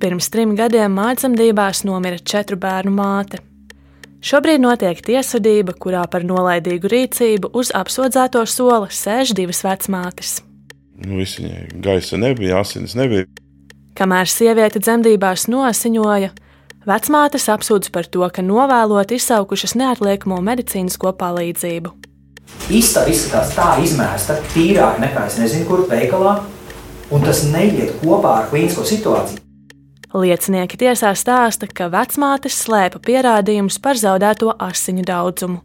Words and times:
Pirms 0.00 0.30
trim 0.32 0.54
gadiem 0.56 0.94
mācamdībās 0.96 1.82
nomira 1.84 2.16
četru 2.16 2.56
bērnu 2.56 2.92
māte. 2.94 3.42
Šobrīd 4.24 4.62
notiek 4.62 5.00
tiesvedība, 5.04 5.74
kurā 5.76 6.06
par 6.08 6.24
nolaidīgu 6.24 6.88
rīcību 6.88 7.50
uz 7.56 7.68
apsūdzēto 7.76 8.40
sola 8.48 8.88
sēž 8.88 9.34
divas 9.36 9.60
vecmātes. 9.64 10.38
Nu, 11.00 11.18
visi 11.20 11.44
viņai 11.44 11.82
gaisa 11.84 12.20
nebija, 12.20 12.62
asins 12.62 12.94
nebija. 12.96 13.26
Kamēr 13.96 14.28
sieviete 14.32 14.80
dzemdībās 14.80 15.44
nosiņoja, 15.52 16.32
vecmātes 16.88 17.48
apsūdz 17.52 17.92
par 17.92 18.08
to, 18.08 18.24
ka 18.32 18.44
novēlot 18.44 19.12
izsaukušas 19.18 19.76
neatliekamo 19.82 20.40
medicīnisko 20.48 21.12
palīdzību. 21.20 21.92
Istaba 22.72 23.12
izskatās 23.12 23.52
tā 23.52 23.68
izmēsta, 23.84 24.40
tīrāk 24.56 24.96
nekā 25.04 25.28
es 25.28 25.36
nezinu, 25.44 25.68
kur 25.68 25.84
veikalā, 25.92 26.38
un 27.12 27.28
tas 27.28 27.44
neiet 27.52 28.00
kopā 28.00 28.38
ar 28.40 28.50
klīnisko 28.52 28.88
situāciju. 28.88 29.49
Liecinieki 30.10 30.74
tiesā 30.74 31.12
stāsta, 31.14 31.68
ka 31.70 31.86
vecmātes 31.92 32.56
slēpa 32.64 32.98
pierādījumus 32.98 33.78
par 33.78 33.94
zaudēto 33.94 34.50
asiņu 34.58 35.04
daudzumu. 35.06 35.60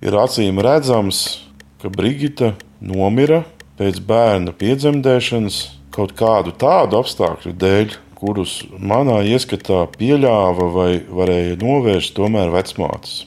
Ir 0.00 0.16
acīm 0.16 0.62
redzams, 0.64 1.42
ka 1.82 1.92
Brigita 1.92 2.54
nomira 2.80 3.42
pēc 3.76 4.00
bērna 4.08 4.54
piedzemdēšanas 4.56 5.58
kaut 5.92 6.14
kādu 6.16 6.54
tādu 6.56 6.96
apstākļu 7.02 7.52
dēļ, 7.60 7.98
kurus 8.16 8.62
manā 8.80 9.20
ieskatā 9.28 9.82
pieļāva 9.92 10.70
vai 10.72 10.90
varēja 11.04 11.60
novērst 11.60 12.16
tomēr 12.16 12.52
vecmātes. 12.56 13.20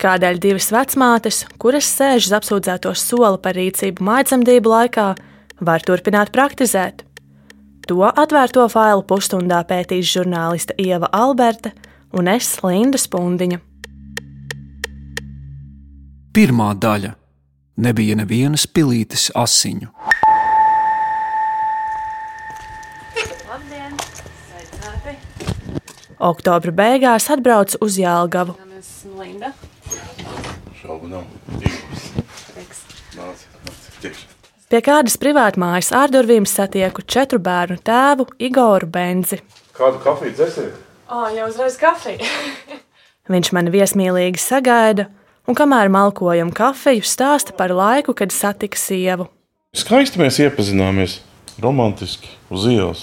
Kādēļ 0.00 0.38
divas 0.40 0.70
vecmātes, 0.72 1.42
kuras 1.60 1.90
sēž 1.98 2.30
uz 2.30 2.38
apsūdzēto 2.38 2.94
soli 2.94 3.42
par 3.42 3.58
rīcību 3.58 4.06
mājdzemdību 4.06 4.70
laikā, 4.70 5.12
var 5.60 5.82
turpināt 5.84 6.30
praktizēt? 6.34 7.09
To 7.90 8.04
atvērto 8.06 8.62
failu 8.70 9.02
pusstundā 9.02 9.64
pētīs 9.66 10.12
žurnāliste 10.14 10.76
Ieva 10.78 11.08
Alberta 11.10 11.72
un 12.14 12.28
es 12.30 12.52
Linda 12.62 12.94
Spundiņa. 13.02 13.58
Pirmā 16.30 16.68
daļa- 16.78 17.10
nebija 17.86 18.14
nevienas 18.20 18.68
pilītes 18.70 19.26
asiņu. 19.34 19.90
Labdien! 23.50 23.98
Oktobra 26.30 26.70
beigās 26.70 27.26
atbraucu 27.26 27.82
uz 27.82 27.98
Jālgavu. 27.98 28.54
Linda. 29.18 29.52
Šaubu 30.78 31.08
nav. 31.08 31.79
Pie 34.70 34.78
kādas 34.86 35.16
privātmājas 35.18 35.88
ārdurvīm 35.98 36.44
satieku 36.46 37.02
četru 37.02 37.40
bērnu 37.42 37.80
tēvu 37.82 38.28
Igoru 38.38 38.86
Benzi. 38.86 39.40
Kādu 39.74 39.98
kafiju 40.04 40.30
dzēsiet? 40.36 40.76
Oh, 41.10 41.24
jau 41.34 41.48
uzreiz 41.50 41.74
kafija. 41.74 42.22
Viņš 43.34 43.50
mani 43.56 43.72
viesmīlīgi 43.74 44.38
sagaida, 44.38 45.08
un 45.50 45.58
kamēr 45.58 45.90
malkojam 45.90 46.52
kafiju, 46.54 47.02
stāsta 47.02 47.56
par 47.58 47.74
laiku, 47.74 48.14
kad 48.14 48.30
satika 48.30 48.78
sievu. 48.78 49.26
Skaisti 49.74 50.22
mēs 50.22 50.38
iepazināmies, 50.46 51.18
romantiski, 51.58 52.30
uz 52.54 52.68
ielas. 52.70 53.02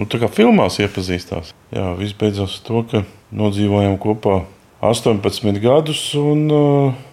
Nu, 0.00 0.08
tā 0.08 0.22
kā 0.24 0.32
filmās 0.32 0.80
iepazīstās. 0.80 1.52
Jā, 1.76 1.90
viss 2.00 2.16
beidzās 2.16 2.56
ar 2.56 2.64
to, 2.70 2.86
ka 2.88 3.04
nodzīvojām 3.36 4.00
kopā 4.00 4.46
18 4.80 5.60
gadus 5.60 6.06
un 6.16 6.46
uh, 6.48 7.06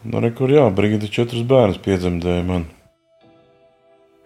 Nu, 0.00 0.20
rekur, 0.24 0.48
jā, 0.48 0.64
Brigita 0.72 1.10
četrus 1.12 1.44
bērnus 1.44 1.80
piedzemdēja 1.84 2.44
man. 2.48 2.64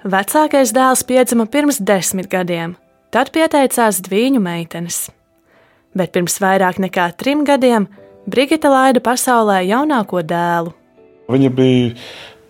Vecākais 0.05 0.71
dēls 0.77 1.03
piedzima 1.09 1.49
pirms 1.51 1.81
desmit 1.83 2.29
gadiem, 2.31 2.77
tad 3.11 3.33
pieteicās 3.35 3.99
dviņu 4.05 4.43
meitenes. 4.45 5.09
Bet 5.97 6.13
pirms 6.15 6.39
vairāk 6.43 6.79
nekā 6.83 7.09
trim 7.19 7.43
gadiem 7.49 7.89
Brigita 8.31 8.71
laida 8.71 9.03
pasaulē 9.05 9.63
jaunāko 9.67 10.23
dēlu. 10.23 10.75
Viņa 11.33 11.51
bija, 11.57 11.93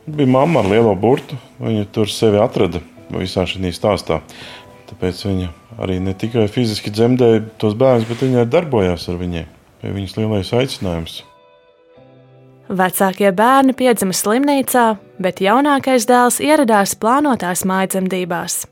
bija 0.06 0.30
mamma 0.30 0.60
ar 0.60 0.70
lielo 0.70 0.94
burtu. 0.98 1.38
Viņa 1.62 1.88
tur 1.94 2.10
sevi 2.10 2.40
atrada 2.42 2.82
visā 3.14 3.46
šajā 3.48 3.72
stāstā. 3.74 4.20
Tāpēc 4.90 5.24
viņa 5.26 5.52
arī 5.82 6.00
ne 6.02 6.14
tikai 6.18 6.46
fiziski 6.52 6.92
dzemdēja 6.92 7.44
tos 7.62 7.76
bērnus, 7.78 8.08
bet 8.10 8.26
viņa 8.26 8.42
arī 8.42 8.52
darbojās 8.52 9.08
ar 9.08 9.20
viņiem. 9.20 9.54
Viņas 9.84 10.18
lielais 10.18 10.52
aicinājums. 10.56 11.22
Vecākie 12.64 13.28
bērni 13.36 13.74
piedzima 13.76 14.14
slimnīcā, 14.16 14.84
bet 15.20 15.42
jaunākais 15.44 16.06
dēls 16.08 16.40
ieradās 16.40 16.94
plānotās 16.96 17.66
mājdzemdībās. 17.68 18.64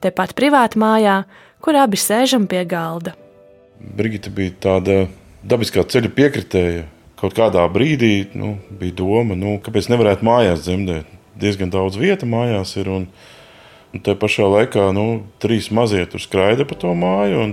Tepat 0.00 0.32
privātā 0.38 0.80
mājā, 0.80 1.16
kur 1.60 1.76
abi 1.76 2.00
sēžam 2.00 2.46
pie 2.48 2.64
galda. 2.64 3.12
Brigita 3.76 4.32
bija 4.32 4.54
tāda 4.66 4.98
dabiskā 5.44 5.84
ceļa 5.84 6.12
piekritēja. 6.16 6.86
Kaut 7.20 7.36
kādā 7.36 7.62
brīdī 7.72 8.26
nu, 8.36 8.56
bija 8.80 8.96
doma, 8.96 9.36
nu, 9.36 9.58
kāpēc 9.64 9.88
nevarētu 9.92 10.24
mājās 10.24 10.64
dzemdēt. 10.64 11.12
Diezgan 11.36 11.72
daudz 11.72 11.96
vietas 12.00 12.28
mājās 12.28 12.76
ir. 12.80 12.88
Un, 12.88 13.08
Un 13.08 13.35
te 14.04 14.14
pašā 14.18 14.46
laikā 14.50 14.88
nu, 14.96 15.06
trīs 15.42 15.68
mazie 15.74 16.04
tur 16.10 16.22
skraida 16.22 16.66
pa 16.68 16.76
to 16.78 16.92
māju. 16.96 17.44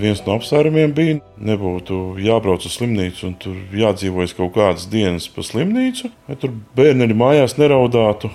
Viens 0.00 0.22
no 0.26 0.36
apsvērumiem 0.38 0.94
bija, 0.96 1.18
nebūtu 1.36 2.16
jābrauc 2.22 2.66
uz 2.66 2.74
slimnīcu 2.78 3.28
un 3.28 3.36
tur 3.42 3.58
jādzīvojas 3.76 4.34
kaut 4.38 4.54
kādas 4.56 4.88
dienas 4.92 5.28
pa 5.32 5.44
slimnīcu, 5.46 6.10
lai 6.28 6.38
tur 6.40 6.54
bērni 6.78 7.12
mājās 7.16 7.58
neraudātu. 7.60 8.32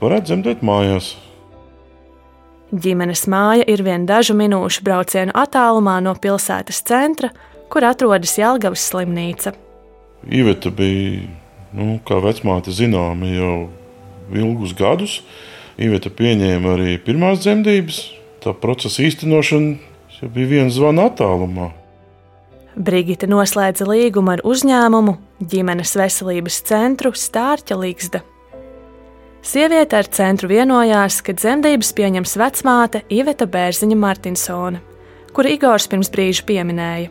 Varētu 0.00 0.30
dzemdēt 0.30 0.62
mājās. 0.64 1.14
Ģimenes 2.70 3.24
māja 3.26 3.64
ir 3.66 3.82
vien 3.82 4.04
dažu 4.06 4.36
minūšu 4.38 4.84
braucienu 4.86 5.34
attālumā 5.34 5.96
no 6.04 6.14
pilsētas 6.14 6.84
centra, 6.86 7.32
kur 7.70 7.84
atrodas 7.88 8.36
Jālgavas 8.38 8.84
slimnīca. 8.92 9.52
Iveta 10.30 10.70
bija, 10.70 11.26
nu, 11.74 11.96
kā 12.06 12.20
vecmāte 12.22 12.70
zināma, 12.74 13.26
jau 13.34 13.54
ilgus 14.30 14.74
gadus. 14.78 15.20
Iveta 15.80 16.10
pieņēma 16.12 16.74
arī 16.76 16.98
pirmās 17.00 17.40
dzemdības. 17.40 18.00
Tā 18.44 18.52
procesa 18.56 19.00
īstenošana 19.04 20.28
bija 20.28 20.48
viena 20.50 20.72
zvana 20.72 21.06
attālumā. 21.08 21.70
Brigita 22.76 23.26
noslēdza 23.28 23.86
līgumu 23.88 24.34
ar 24.34 24.42
uzņēmumu 24.46 25.16
ģimenes 25.40 25.94
veselības 25.96 26.60
centru 26.68 27.12
Stārķa 27.16 27.78
Ligzda. 27.80 28.20
Sieviete 29.40 29.96
ar 29.96 30.08
centru 30.12 30.50
vienojās, 30.50 31.22
ka 31.24 31.32
dzemdības 31.32 31.94
pieņems 31.96 32.36
vecmāte 32.36 33.00
Iveta 33.08 33.48
Bērziņa 33.48 33.96
Martinsone, 33.96 34.82
kuru 35.32 35.54
Igors 35.56 35.88
pirms 35.88 36.12
brīža 36.12 36.44
pieminēja. 36.48 37.08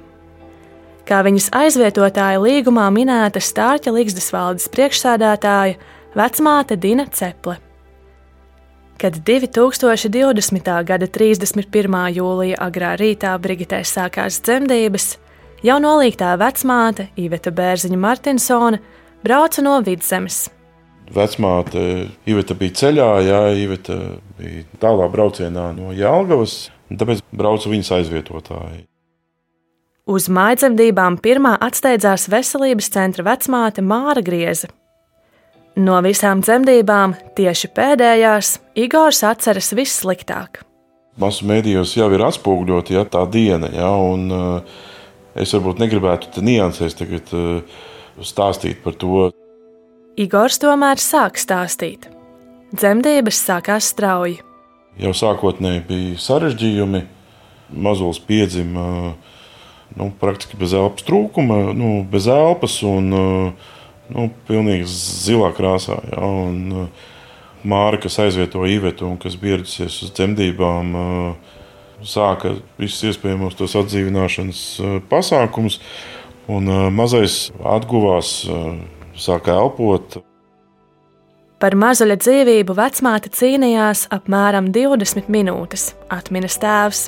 Kā 1.10 1.24
viņas 1.26 1.50
aizvietotāja 1.58 2.38
līgumā 2.38 2.86
minēta 2.94 3.42
Stārķa 3.42 3.96
Ligzdas 3.96 4.30
valdes 4.30 4.70
priekšsādātāja 4.70 5.80
vecmāte 6.14 6.78
Dina 6.78 7.08
Ceple. 7.10 7.58
Kad 9.00 9.16
2020. 9.24 10.84
gada 10.84 11.08
31. 11.08 11.94
jūlija 12.12 12.58
agrā 12.60 12.98
rītā 13.00 13.32
Brigitē 13.40 13.78
sākās 13.88 14.42
dzemdības, 14.44 15.06
jau 15.64 15.78
nolīgtā 15.80 16.34
vecmāte 16.42 17.06
Iveta 17.16 17.54
Bērziņa 17.56 17.96
Martinsone 17.96 18.82
brauca 19.24 19.64
no 19.64 19.78
vidzemes. 19.86 20.50
Vecmāte 21.16 22.10
Iveta 22.28 22.58
bija 22.60 22.76
ceļā, 22.82 23.08
jā, 23.24 23.40
Iveta 23.64 23.96
bija 24.36 24.66
tālā 24.84 25.08
braucienā 25.16 25.70
no 25.78 25.96
Jālgavas, 25.96 26.66
tāpēc 26.92 27.24
brauca 27.32 27.72
viņas 27.72 27.94
aizvietotāji. 28.02 28.84
Uz 30.12 30.28
mājdzemdībām 30.28 31.22
pirmā 31.24 31.56
atsteidzās 31.56 32.28
veselības 32.28 32.92
centra 32.92 33.24
vecmāte 33.32 33.80
Māra 33.80 34.20
Grieze. 34.20 34.68
No 35.80 36.02
visām 36.04 36.42
dzemdībām 36.44 37.14
tieši 37.38 37.70
pēdējās 37.72 38.58
Igors 38.84 39.22
atceras 39.24 39.70
vissliktāk. 39.78 40.60
Masu 41.20 41.48
mēdījos 41.48 41.94
jau 41.96 42.10
ir 42.12 42.24
atspoguļota 42.26 42.98
ja, 42.98 43.06
tā 43.08 43.22
diena, 43.32 43.70
ja, 43.72 43.92
un 43.96 44.26
uh, 44.34 44.82
es 45.40 45.54
varbūt 45.56 45.80
negribētu 45.80 46.34
te 46.36 46.44
niansēs 46.44 47.00
tagad 47.00 47.32
uh, 47.32 47.80
stāstīt 48.20 48.84
par 48.84 48.98
to. 49.00 49.30
Igors 50.20 50.60
tomēr 50.60 51.00
sāk 51.00 51.40
stāstīt. 51.40 52.10
Dzemdības 52.76 53.40
sākās 53.48 53.94
strauji. 53.94 54.42
Jau 55.00 55.16
sākotnēji 55.16 55.86
bija 55.88 56.20
sarežģījumi. 56.20 57.06
Mazulis 57.72 58.20
piedzima 58.20 58.86
nu, 59.96 60.12
praktiski 60.20 60.60
bez 60.60 60.76
elpas 60.76 61.08
trūkuma, 61.08 61.70
nu, 61.78 62.02
bez 62.12 62.28
elpas. 62.28 62.82
Un, 62.84 63.14
uh, 63.16 63.76
nu, 64.14 64.30
pilnīgi 64.48 64.88
zilā 64.90 65.52
krāsā. 65.58 66.00
Ja, 66.12 66.26
un, 66.26 66.60
uh, 66.86 67.16
Māra, 67.60 68.00
kas 68.00 68.16
aizvietoja 68.24 68.72
Ivetu 68.72 69.04
un 69.10 69.18
kas 69.20 69.36
bija 69.36 69.58
ieradusies 69.58 69.98
uz 70.06 70.14
dzemdībām, 70.16 70.94
uh, 70.96 71.58
sāka 72.08 72.54
visus 72.80 73.10
iespējamos 73.12 73.58
tos 73.60 73.76
atdzīvināšanas 73.80 74.64
uh, 74.80 74.96
pasākumus. 75.12 75.82
Un 76.50 76.66
mazais 76.98 77.52
atguvās, 77.62 78.32
sāka 79.14 79.54
elpot. 79.54 80.16
Par 81.62 81.76
mazuļa 81.78 82.16
dzīvību 82.24 82.74
vecmāte 82.74 83.30
cīnījās 83.36 84.08
apmēram 84.16 84.72
20 84.74 85.30
minūtes, 85.30 85.92
atminas 86.10 86.58
tēvs. 86.58 87.04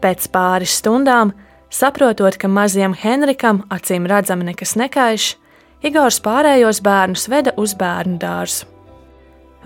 Pēc 0.00 0.28
pāris 0.32 0.78
stundām, 0.80 1.34
saprotot, 1.68 2.38
ka 2.38 2.48
mazajam 2.48 2.94
Henrikam 2.96 3.64
acīm 3.68 4.08
redzami 4.08 4.48
nekas 4.48 4.76
nekaiš, 4.80 5.26
Igors 5.82 6.20
pārējos 6.22 6.78
bērnus 6.82 7.26
veda 7.26 7.52
uz 7.58 7.72
bērnu 7.74 8.20
dārzu. 8.22 8.68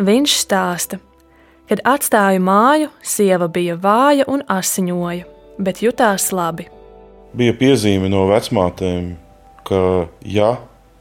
Viņš 0.00 0.36
stāsta, 0.40 0.98
kad 1.68 1.82
atstāju 1.84 2.40
māju, 2.44 2.88
sieva 3.04 3.48
bija 3.52 3.76
vāja 3.80 4.24
un 4.28 4.40
asiņoja, 4.48 5.26
bet 5.60 5.82
jutās 5.84 6.30
labi. 6.32 6.70
Bija 7.36 7.52
piezīme 7.56 8.08
no 8.08 8.24
vecmātēm, 8.30 9.10
ka, 9.68 9.80
ja 10.24 10.54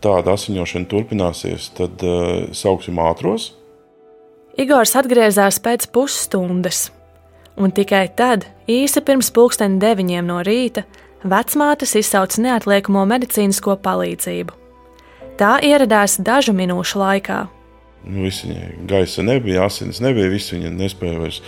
tāda 0.04 0.36
asiņošana 0.36 0.90
turpināsies, 0.92 1.70
tad 1.78 2.04
uh, 2.04 2.50
sauksim 2.52 3.00
ātros. 3.00 3.54
Igors 4.60 4.96
atgriezās 5.00 5.62
pēc 5.64 5.88
pusstundas, 5.96 6.90
un 7.56 7.72
tikai 7.76 8.10
tad, 8.20 8.50
īsi 8.68 9.04
pirms 9.04 9.32
pulksten 9.36 9.80
deviņiem 9.80 10.28
no 10.28 10.42
rīta, 10.44 10.84
vecmātes 11.24 11.96
izsauca 12.00 12.44
neatliekamo 12.44 13.08
medicīnisko 13.16 13.80
palīdzību. 13.84 14.65
Tā 15.36 15.58
ieradās 15.60 16.16
dažu 16.24 16.54
minūšu 16.56 17.00
laikā. 17.02 17.40
Nu, 18.06 18.28
viņai 18.28 18.86
gaisa 18.88 19.24
nebija, 19.26 19.66
asins 19.66 20.00
nebija, 20.04 20.30
viss 20.32 20.54
viņa 20.54 20.70
nespēja 20.72 21.20
vairs 21.20 21.42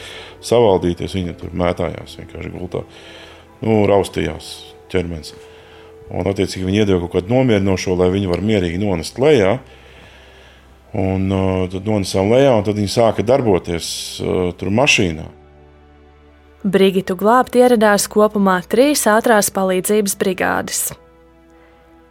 savaldīties. 0.43 1.15
Viņa 1.15 1.35
tur 1.39 1.53
mētājās 1.55 2.17
vienkārši 2.19 2.51
gultā, 2.51 2.81
nu, 3.61 3.77
raustījās 3.87 4.49
ķermenis. 4.91 5.35
Un, 6.07 6.23
attiecīgi, 6.23 6.65
viņi 6.65 6.81
iedeva 6.83 7.03
kaut 7.05 7.17
kādu 7.17 7.35
nomierinošo, 7.35 7.95
lai 7.99 8.09
viņi 8.11 8.31
varētu 8.31 8.49
mierīgi 8.49 8.81
nonest 8.81 9.19
lejā. 9.21 9.57
Un 10.97 11.31
uh, 11.31 11.65
tad 11.71 11.87
nonesām 11.87 12.31
lejā, 12.31 12.53
un 12.57 12.67
tad 12.67 12.79
viņi 12.79 12.91
sāka 12.91 13.23
darboties 13.27 13.89
uh, 14.23 14.37
tur 14.57 14.71
mašīnā. 14.73 15.27
Brigitu 16.67 17.15
glābt 17.19 17.55
ieradās 17.55 18.07
kopumā 18.11 18.61
trīs 18.67 19.05
ātrās 19.07 19.51
palīdzības 19.53 20.15
brigādes. 20.19 20.87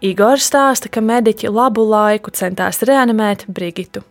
Igors 0.05 0.51
stāsta, 0.51 0.91
ka 0.93 1.01
mediķi 1.01 1.49
labu 1.49 1.87
laiku 1.89 2.33
centās 2.37 2.83
reanimēt 2.85 3.47
Brigitu. 3.49 4.03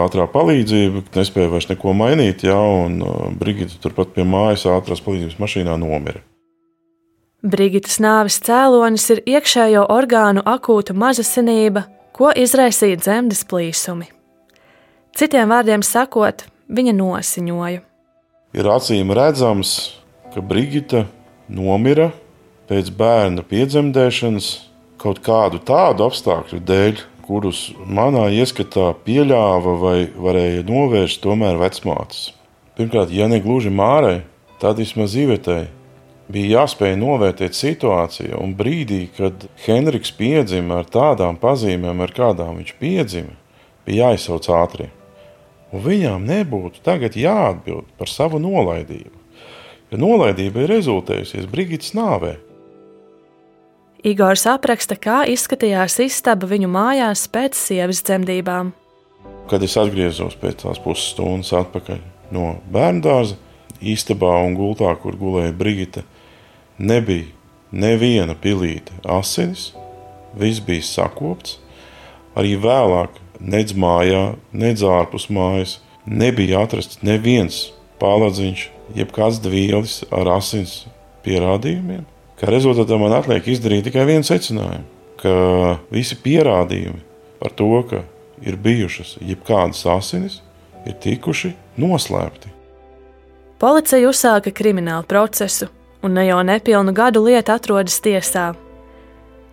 Ātrā 0.00 0.24
palīdzība 0.30 1.04
nespēja 1.14 1.50
vairs 1.52 1.68
neko 1.70 1.92
mainīt, 1.94 2.42
jā, 2.48 2.56
un 2.56 2.98
uh, 3.04 3.28
Brigita 3.38 3.76
turpat 3.82 4.14
pie 4.16 4.24
mājas 4.26 4.64
ātrās 4.66 5.02
palīdzības 5.04 5.38
mašīnā 5.42 5.76
nomira. 5.78 6.22
Brigitas 7.40 8.00
nāves 8.02 8.40
cēlonis 8.44 9.06
ir 9.14 9.20
iekšējo 9.28 9.86
orgānu 9.92 10.42
akūta 10.44 10.96
mazasinība, 10.96 11.86
ko 12.16 12.32
izraisīja 12.36 12.98
dzemdes 13.00 13.44
plīsumi. 13.48 14.10
Citiem 15.16 15.52
vārdiem 15.52 15.84
sakot, 15.86 16.44
viņa 16.68 16.96
nosiņoja. 16.96 17.84
Ir 18.56 18.66
acīm 18.66 19.14
redzams, 19.14 19.76
ka 20.34 20.42
Brigita 20.42 21.04
nomira 21.48 22.10
pēc 22.70 22.90
bērna 22.94 23.44
piedzemdēšanas 23.46 24.50
kaut 25.00 25.22
kādu 25.24 25.60
tādu 25.64 26.04
apstākļu 26.08 26.60
dēļ, 26.68 27.00
kurus 27.24 27.70
manā 27.86 28.26
ieskatā 28.34 28.90
pieļāva 29.06 29.76
vai 29.80 29.96
varēja 30.12 30.64
novērst 30.68 31.22
tomēr 31.24 31.60
vecmātes. 31.60 32.30
Pirmkārt, 32.76 33.12
ja 33.14 33.28
ne 33.30 33.38
gluži 33.42 33.72
mārai, 33.72 34.22
tad 34.60 34.80
vismaz 34.80 35.14
zīvetēji 35.14 35.68
bija 36.30 36.60
jāspēj 36.60 36.94
novērtēt 37.00 37.56
situāciju, 37.58 38.38
un 38.38 38.54
brīdī, 38.58 39.02
kad 39.16 39.46
Henriks 39.64 40.12
piedzima 40.14 40.80
ar 40.80 40.90
tādām 40.90 41.38
pazīmēm, 41.40 42.02
ar 42.04 42.14
kādām 42.14 42.60
viņš 42.60 42.74
piedzima, 42.78 43.34
bija 43.86 44.10
jāizsauc 44.10 44.46
ātri. 44.54 44.90
Un 45.70 45.84
viņām 45.84 46.26
nebūtu 46.26 46.82
tagad 46.86 47.16
jāatbild 47.18 47.90
par 47.98 48.10
savu 48.10 48.40
nolaidību, 48.42 49.16
jo 49.90 49.98
nolaidība 50.02 50.64
ir 50.64 50.72
rezultējusies 50.76 51.50
Brigitas 51.50 51.94
nāvē. 51.98 52.36
Igors 54.00 54.46
apraksta, 54.48 54.96
kā 54.96 55.22
izskatījās 55.28 55.98
istaba 56.00 56.48
viņu 56.48 56.70
mājās 56.72 57.26
pēc 57.28 57.58
sievas 57.58 58.00
dzemdībām. 58.06 58.70
Kad 59.50 59.64
es 59.66 59.74
atgriezos 59.76 60.38
pēc 60.40 60.62
tās 60.62 60.78
pusstundas 60.80 61.50
atpakaļ 61.58 61.98
no 62.32 62.54
bērnu 62.72 63.02
dārza, 63.04 63.36
istabā 63.80 64.32
un 64.46 64.54
gultā, 64.56 64.94
kur 65.02 65.18
gulēja 65.20 65.52
Brigita, 65.56 66.04
nebija 66.78 67.28
neviena 67.70 68.36
pilīte 68.40 68.94
asinis, 69.04 69.70
viss 70.38 70.62
bija 70.64 70.86
sakopts. 70.86 71.58
Arī 72.38 72.54
vēlāk, 72.62 73.18
nedz 73.40 73.74
mājā, 73.76 74.36
nedz 74.52 74.84
ārpus 74.86 75.28
mājas, 75.34 75.76
nebija 76.06 76.62
atrasts 76.64 77.02
neviens 77.04 77.66
pāladziņš, 78.00 78.64
jeb 78.96 79.12
kāds 79.12 79.42
dvielis 79.44 80.00
ar 80.14 80.30
asins 80.38 80.86
pierādījumiem. 81.26 82.06
Kā 82.40 82.48
rezultātā 82.48 82.96
man 82.96 83.12
atliek 83.12 83.44
izdarīt 83.52 83.84
tikai 83.84 84.06
vienu 84.08 84.24
secinājumu, 84.24 84.86
ka 85.20 85.32
visi 85.92 86.16
pierādījumi 86.16 87.02
par 87.40 87.52
to, 87.56 87.68
ka 87.90 88.00
ir 88.40 88.56
bijušas 88.56 89.18
jebkādas 89.20 89.82
asinis, 89.92 90.38
ir 90.88 90.96
tikuši 91.04 91.52
noslēpti. 91.80 92.48
Policija 93.60 94.08
uzsāka 94.08 94.54
kriminālu 94.56 95.04
procesu, 95.04 95.68
un 96.00 96.16
ne 96.16 96.24
jau 96.30 96.40
nepilnu 96.40 96.96
gadu 96.96 97.26
lieta 97.26 97.58
atrodas 97.60 98.00
tiesā. 98.00 98.54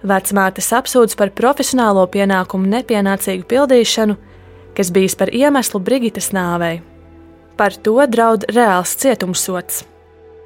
Vecmātes 0.07 0.72
apsūdz 0.80 1.18
par 1.19 1.36
profesionālo 1.36 2.07
pienākumu 2.07 2.72
nepienācīgu 2.72 3.44
pildīšanu, 3.51 4.16
kas 4.80 4.95
bijis 4.95 5.19
par 5.19 5.34
iemeslu 5.36 5.84
Brigitas 5.84 6.31
nāvei. 6.31 6.80
Par 7.60 7.75
to 7.75 8.00
draud 8.07 8.48
reāls 8.48 8.95
cietumsots. 9.01 9.84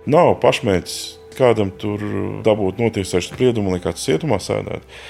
Nav 0.10 0.40
pašmērķis 0.42 1.21
kādam 1.38 1.72
tur 1.82 2.02
dabūt 2.46 2.82
notiesāšu 2.82 3.32
spriedumu, 3.32 3.74
lai 3.74 3.82
kāds 3.84 4.04
cietumā 4.08 4.40
sēdētu. 4.42 5.02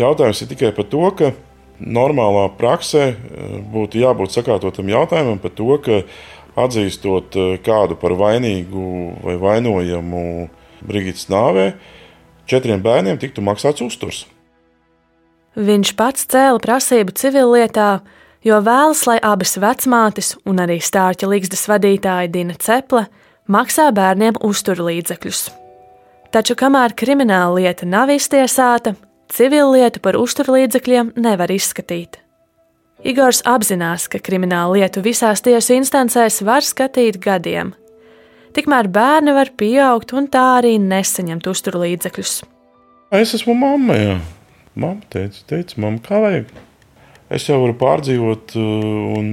Jautājums 0.00 0.42
ir 0.42 0.50
tikai 0.52 0.74
par 0.76 0.86
to, 0.90 1.06
ka 1.18 1.32
normālā 1.80 2.48
praksē 2.58 3.04
eh, 3.10 3.16
būtu 3.72 4.02
jābūt 4.02 4.36
sakārtotam 4.36 4.90
jautājumam 4.92 5.40
par 5.42 5.54
to, 5.56 5.70
ka 5.82 6.02
atzīstot 6.60 7.36
eh, 7.36 7.54
kādu 7.64 7.96
par 8.00 8.16
vainīgu 8.18 8.86
vai 9.24 9.36
vainojamu 9.40 10.24
Brigitas 10.80 11.26
nāvē, 11.28 11.74
četriem 12.48 12.80
bērniem 12.80 13.18
tiktu 13.20 13.44
maksāts 13.44 13.84
uzturs. 13.84 14.24
Viņš 15.60 15.92
pats 15.98 16.24
cēla 16.30 16.60
prasību 16.62 17.12
civillietā, 17.18 18.00
jo 18.46 18.60
vēlas, 18.64 19.02
lai 19.10 19.18
abas 19.18 19.56
vecmātes 19.60 20.36
un 20.48 20.62
arī 20.62 20.78
stārķa 20.80 21.28
līgstas 21.28 21.66
vadītāja 21.68 22.30
Dina 22.32 22.56
Ceple 22.56 23.08
maksā 23.50 23.90
bērniem 23.94 24.38
uzturlīdzekļus. 24.46 25.42
Taču 26.30 26.54
kamēr 26.58 26.94
krimināla 26.94 27.58
lieta 27.58 27.86
nav 27.88 28.12
iztiesāta, 28.14 28.94
civilu 29.30 29.74
lietu 29.74 30.02
par 30.02 30.18
uzturlīdzekļiem 30.20 31.14
nevar 31.18 31.50
izskatīt. 31.50 32.20
Igors 33.00 33.40
apzinās, 33.48 34.06
ka 34.12 34.20
kriminālu 34.20 34.76
lietu 34.78 35.02
visās 35.02 35.40
tiesu 35.42 35.74
instancēs 35.78 36.42
var 36.44 36.66
skatīt 36.66 37.18
gadiem. 37.22 37.72
Tikmēr 38.54 38.90
bērni 38.92 39.34
var 39.34 39.52
pieaugt 39.56 40.12
un 40.12 40.26
tā 40.30 40.42
arī 40.58 40.74
nesaņemt 40.82 41.46
uzturlīdzekļus. 41.50 42.34
Es 43.14 43.34
esmu 43.38 43.54
mamma. 43.58 43.96
Jā. 43.96 44.18
Mamma 44.74 45.06
teica, 45.10 45.42
teica 45.50 45.80
mamma, 45.82 46.02
kā 46.04 46.20
vajag. 46.22 46.50
Es 47.30 47.44
jau 47.46 47.60
varu 47.62 47.76
pārdzīvot 47.78 48.56
uh, 48.58 48.62
un 49.14 49.28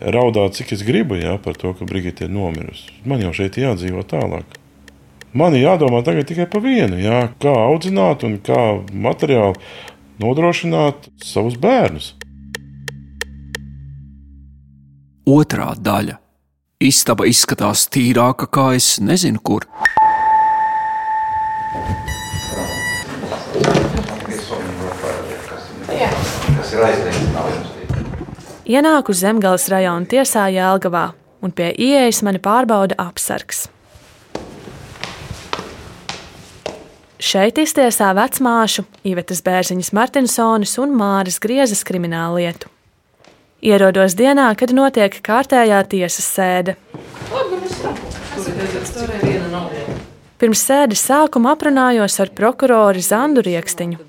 raudāt, 0.00 0.56
cik 0.56 0.72
es 0.72 0.84
gribu 0.86 1.18
jā, 1.20 1.34
par 1.44 1.58
to, 1.60 1.74
ka 1.76 1.84
Brigita 1.88 2.24
ir 2.24 2.32
nomirusi. 2.32 2.94
Man 3.04 3.20
jau 3.20 3.34
šeit 3.36 3.58
jādzīvo 3.60 4.06
tālāk. 4.08 4.56
Man 5.36 5.52
ir 5.52 5.66
jādomā 5.66 6.00
tikai 6.06 6.46
par 6.48 6.64
vienu, 6.64 6.96
jā, 6.96 7.26
kā 7.42 7.52
audzināt 7.66 8.24
un 8.24 8.38
kā 8.40 8.80
materiāli 8.88 9.60
nodrošināt 10.22 11.10
savus 11.20 11.58
bērnus. 11.60 12.14
Otrā 15.28 15.74
daļa. 15.76 16.16
Istaba 16.80 17.26
izskatās 17.28 17.84
tīrāka, 17.92 18.48
kā 18.48 18.70
es 18.80 18.96
nezinu, 19.00 19.42
kur. 19.44 19.68
Ir 26.76 26.84
aizliegts. 26.90 27.26
Ienāku 28.66 29.14
Zemgales 29.14 29.68
rajona 29.70 30.08
tiesā 30.10 30.48
Jēlgavā, 30.50 31.12
un 31.44 31.52
pie 31.54 31.70
ieejas 31.70 32.22
mani 32.26 32.40
pārbauda 32.42 32.96
apsargs. 32.98 33.68
Šeit 37.22 37.56
iztiesā 37.62 38.10
vecmāšu 38.14 38.84
Ivetas 39.06 39.40
Bērziņas 39.46 39.92
Martinsonis 39.96 40.74
un 40.82 40.92
Māras 40.98 41.38
Griezes 41.42 41.80
kriminālu 41.86 42.42
lietu. 42.42 42.68
Ierodos 43.64 44.18
dienā, 44.18 44.50
kad 44.58 44.74
notiek 44.76 45.14
kārtējā 45.24 45.78
tiesas 45.88 46.26
sēde. 46.36 46.76
Pirms 50.36 50.66
sēdes 50.68 51.06
sākuma 51.06 51.54
aprunājos 51.56 52.18
ar 52.20 52.34
prokuroru 52.36 53.00
Zandu 53.00 53.46
Rieksniņu. 53.46 54.05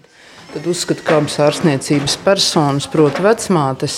Tad 0.58 0.66
uzskatu, 0.72 1.04
ka 1.06 1.20
abas 1.20 1.36
ārstniecības 1.38 2.16
personas, 2.26 2.88
proti, 2.90 3.22
vecmātes, 3.22 3.98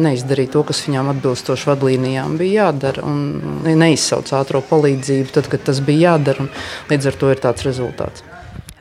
neizdarīja 0.00 0.54
to, 0.54 0.62
kas 0.70 0.78
viņām 0.86 1.10
atbilstoši 1.12 1.68
vadlīnijām 1.68 2.38
bija 2.40 2.70
jādara. 2.70 3.02
Un 3.04 3.74
neizsauc 3.76 4.32
ātrā 4.38 4.62
palīdzību, 4.70 5.28
tad, 5.36 5.50
kad 5.52 5.66
tas 5.66 5.82
bija 5.84 6.14
jādara. 6.14 6.46
Līdz 6.88 7.10
ar 7.10 7.18
to 7.20 7.28
ir 7.34 7.42
tāds 7.44 7.66
rezultāts. 7.68 8.24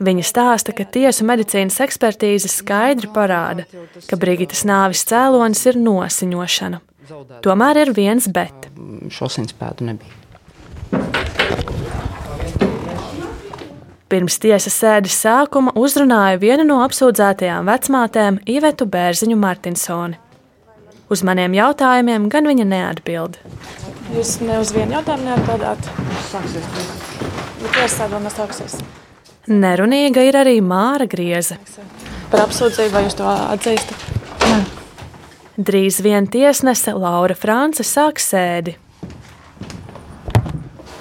Viņa 0.07 0.24
stāsta, 0.29 0.72
ka 0.77 0.88
tiesu 0.88 1.27
medicīnas 1.27 1.81
ekspertīze 1.84 2.48
skaidri 2.53 3.12
parāda, 3.12 3.67
ka 4.07 4.15
Brigitas 4.15 4.63
nāves 4.63 5.03
cēlonis 5.12 5.65
ir 5.67 5.81
nosiņošana. 5.84 6.79
Tomēr 7.43 7.84
ir 7.84 7.91
viens 7.98 8.31
bet. 8.31 8.72
Šosiņspēdu 9.19 9.91
nebija. 9.91 10.15
Pirms 14.08 14.38
tiesas 14.40 14.72
sēdes 14.80 15.18
sākuma 15.20 15.74
uzrunāja 15.76 16.38
viena 16.40 16.64
no 16.64 16.78
apsūdzētajām 16.86 17.68
vecmātēm 17.68 18.38
Ivetu 18.48 18.88
Bērziņu 18.88 19.36
Martinsoni. 19.42 20.16
Uz 21.12 21.24
maniem 21.28 21.56
jautājumiem 21.58 22.30
gan 22.32 22.48
viņa 22.48 22.68
neatbild. 22.68 23.36
Jūs 24.16 24.38
ne 24.48 24.62
uz 24.62 24.72
vienu 24.76 24.96
jautājumu 24.96 25.28
neatbildāt? 25.28 25.92
Sāksies. 26.30 26.72
Bet 27.60 27.76
tiesa 27.76 28.08
vēl 28.08 28.24
nesāksies. 28.30 28.80
Nerunīga 29.52 30.24
ir 30.24 30.40
arī 30.40 30.58
Māra 30.64 31.08
Grieze. 31.12 31.60
Par 32.32 32.46
apsūdzību 32.48 32.96
vai 32.96 33.06
jūs 33.10 33.20
to 33.20 33.28
atzīstat? 33.28 34.08
Drīz 35.58 36.00
vien 36.06 36.32
tiesnese 36.32 36.96
Laura 36.96 37.36
France 37.36 37.84
sāks 37.84 38.32
sēdi. 38.32 38.78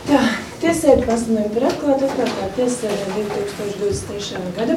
Jā, 0.07 0.21
tiesēdi 0.63 1.03
pasludināja 1.03 1.49
par 1.51 1.65
atklātu 1.67 2.07
atklātā 2.07 2.47
tiesēdē 2.55 3.07
2023. 3.17 4.43
gada 4.55 4.77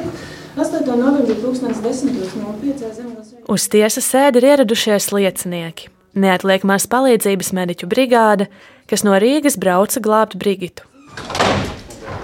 8. 0.58 0.88
novembrī 0.98 1.36
2010.05. 1.38 2.90
Zemgals. 2.96 3.30
Uz 3.46 3.66
tiesas 3.70 4.08
sēdi 4.10 4.42
ir 4.42 4.48
ieradušies 4.48 5.12
liecinieki. 5.14 5.86
Neatliekamās 6.18 6.88
palīdzības 6.90 7.52
mediķu 7.54 7.86
brigāde, 7.92 8.48
kas 8.90 9.06
no 9.06 9.14
Rīgas 9.22 9.54
brauca 9.62 10.02
glābt 10.02 10.34
Brigitu. 10.34 10.88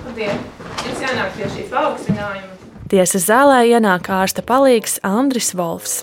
Labdien! 0.02 0.42
Jums 0.82 1.04
jānāk 1.06 1.36
pie 1.38 1.50
šī 1.54 1.70
paaugstinājuma. 1.70 2.56
Tiesas 2.90 3.28
zālē 3.30 3.62
ienāk 3.70 4.10
ārsta 4.10 4.42
palīgs 4.46 4.98
Andris 5.06 5.54
Volfs. 5.54 6.00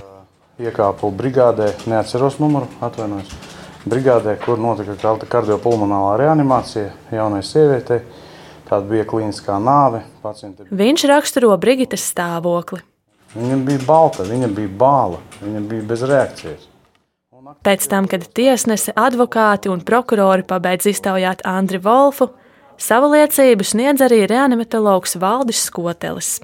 Iekāpu 0.63 1.11
brigādē, 1.11 1.73
neatceros 1.83 2.39
numuru, 2.39 2.71
atvainojos. 2.79 3.52
Brigādē, 3.83 4.37
kur 4.39 4.59
notika 4.61 4.95
kardiopulmonālā 5.27 6.15
reanimācija 6.21 6.91
jaunai 7.11 7.41
sievietei. 7.43 7.99
Tāda 8.63 8.87
bija 8.87 9.03
klīniskā 9.05 9.57
nāve. 9.59 10.05
Pacienti... 10.23 10.69
Viņš 10.71 11.03
raksturo 11.11 11.51
Brigitas 11.59 12.05
stāvokli. 12.13 12.79
Viņa 13.33 13.57
bija 13.67 13.81
balta, 13.83 14.23
viņa 14.27 14.47
bija 14.55 14.71
bāla, 14.79 15.19
viņa 15.41 15.63
bija 15.67 15.87
bez 15.89 16.05
reakcijas. 16.07 16.69
Pēc 17.65 17.85
tam, 17.91 18.07
kad 18.07 18.23
tiesnese, 18.31 18.93
advokāti 18.95 19.67
un 19.71 19.83
prokurori 19.83 20.45
pabeidz 20.47 20.87
iztaujāt 20.93 21.43
Andri 21.49 21.81
Volfu, 21.83 22.29
savu 22.79 23.11
liecību 23.11 23.67
sniedz 23.67 24.03
arī 24.05 24.23
reanimatologs 24.31 25.17
Valdis 25.19 25.65
Skotelis. 25.67 26.37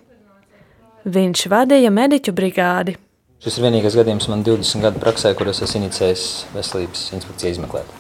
Viņš 1.08 1.46
vadīja 1.48 1.94
mediķu 1.94 2.36
brigādi. 2.36 2.98
Šis 3.40 3.56
ir 3.56 3.64
vienīgais 3.70 3.96
gadījums 3.96 4.28
man 4.28 4.42
20 4.44 4.84
gadu 4.84 5.00
praksē, 5.00 5.32
kur 5.40 5.48
es 5.48 5.62
esmu 5.64 5.86
inicijējis 5.86 6.24
veselības 6.52 7.06
inspekciju 7.16 7.56
izmeklēt. 7.56 7.94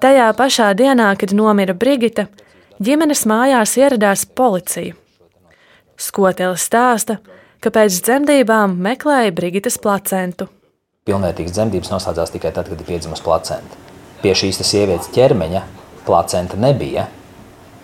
Tajā 0.00 0.28
pašā 0.38 0.70
dienā, 0.78 1.10
kad 1.20 1.34
nomira 1.36 1.74
Brigita, 1.76 2.28
ģimenes 2.80 3.26
mājās 3.28 3.76
ieradās 3.76 4.24
policija. 4.24 4.96
Skotelis 6.00 6.64
stāsta, 6.64 7.18
ka 7.60 7.74
pēc 7.74 8.00
dzemdībām 8.06 8.78
meklēja 8.88 9.36
Brigitas 9.36 9.76
placentu. 9.82 10.48
Pilnvērtīgas 11.04 11.58
dzemdības 11.58 11.92
noslēdzās 11.92 12.32
tikai 12.32 12.54
tad, 12.56 12.72
kad 12.72 12.80
ir 12.80 12.88
piedzimusi 12.88 13.24
placenta. 13.26 13.84
Pie 14.22 14.32
šīs 14.32 14.62
sievietes 14.64 15.12
ķermeņa 15.12 15.64
placenta 16.08 16.56
nebija. 16.56 17.04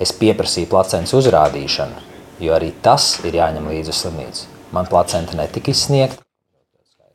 Es 0.00 0.16
pieprasīju 0.16 0.72
placentas 0.72 1.12
uzrādīšanu, 1.20 2.00
jo 2.40 2.56
arī 2.56 2.72
tas 2.82 3.18
ir 3.26 3.36
jāņem 3.36 3.68
līdzi 3.68 3.92
uz 3.92 4.00
slimnīcu. 4.00 4.52
Man 4.72 4.88
placenta 4.88 5.36
netika 5.38 5.70
izsniegta. 5.76 6.23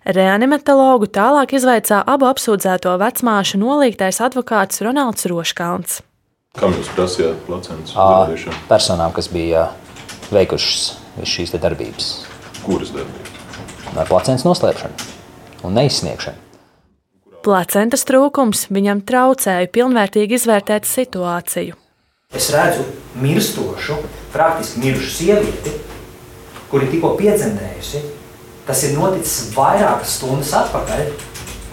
Reanimatologu 0.07 1.09
tālāk 1.11 1.57
izvaicā 1.57 1.99
abu 2.07 2.29
apsūdzēto 2.29 2.93
vecmāšu 3.01 3.59
nolīgtais 3.59 4.21
advokāts 4.23 4.79
Ronalds 4.85 5.27
Roškāns. 5.27 5.99
Kam 6.55 6.71
jūs 6.73 6.87
prasījāt 6.95 7.41
placentas 7.45 7.91
uzrādīšanu? 7.91 8.61
Personām, 8.71 9.11
kas 9.13 9.27
bija 9.31 9.67
veikušas 10.31 11.25
šīs 11.27 11.51
te 11.51 11.59
darbības. 11.59 12.07
Kuras 12.63 12.93
darbības? 12.95 13.35
Ar 13.99 14.07
placentas 14.07 14.47
noslēpšanu 14.47 15.09
un 15.67 15.75
neizsniegšanu. 15.75 16.47
Placentas 17.43 18.07
trūkums 18.07 18.65
viņam 18.71 19.03
traucēja 19.07 19.67
pilnvērtīgi 19.75 20.39
izvērtēt 20.39 20.87
situāciju. 20.87 21.75
Es 22.35 22.49
redzu 22.55 22.85
mirstošu, 23.19 23.99
praktiski 24.31 24.83
mirušu 24.83 25.11
sievieti, 25.11 25.75
kuri 26.71 26.87
tikko 26.91 27.15
piedzemdējusi. 27.19 28.03
Tas 28.69 28.83
ir 28.85 28.91
noticis 28.93 29.49
vairākas 29.55 30.19
stundas 30.19 30.51
atpakaļ. 30.53 31.07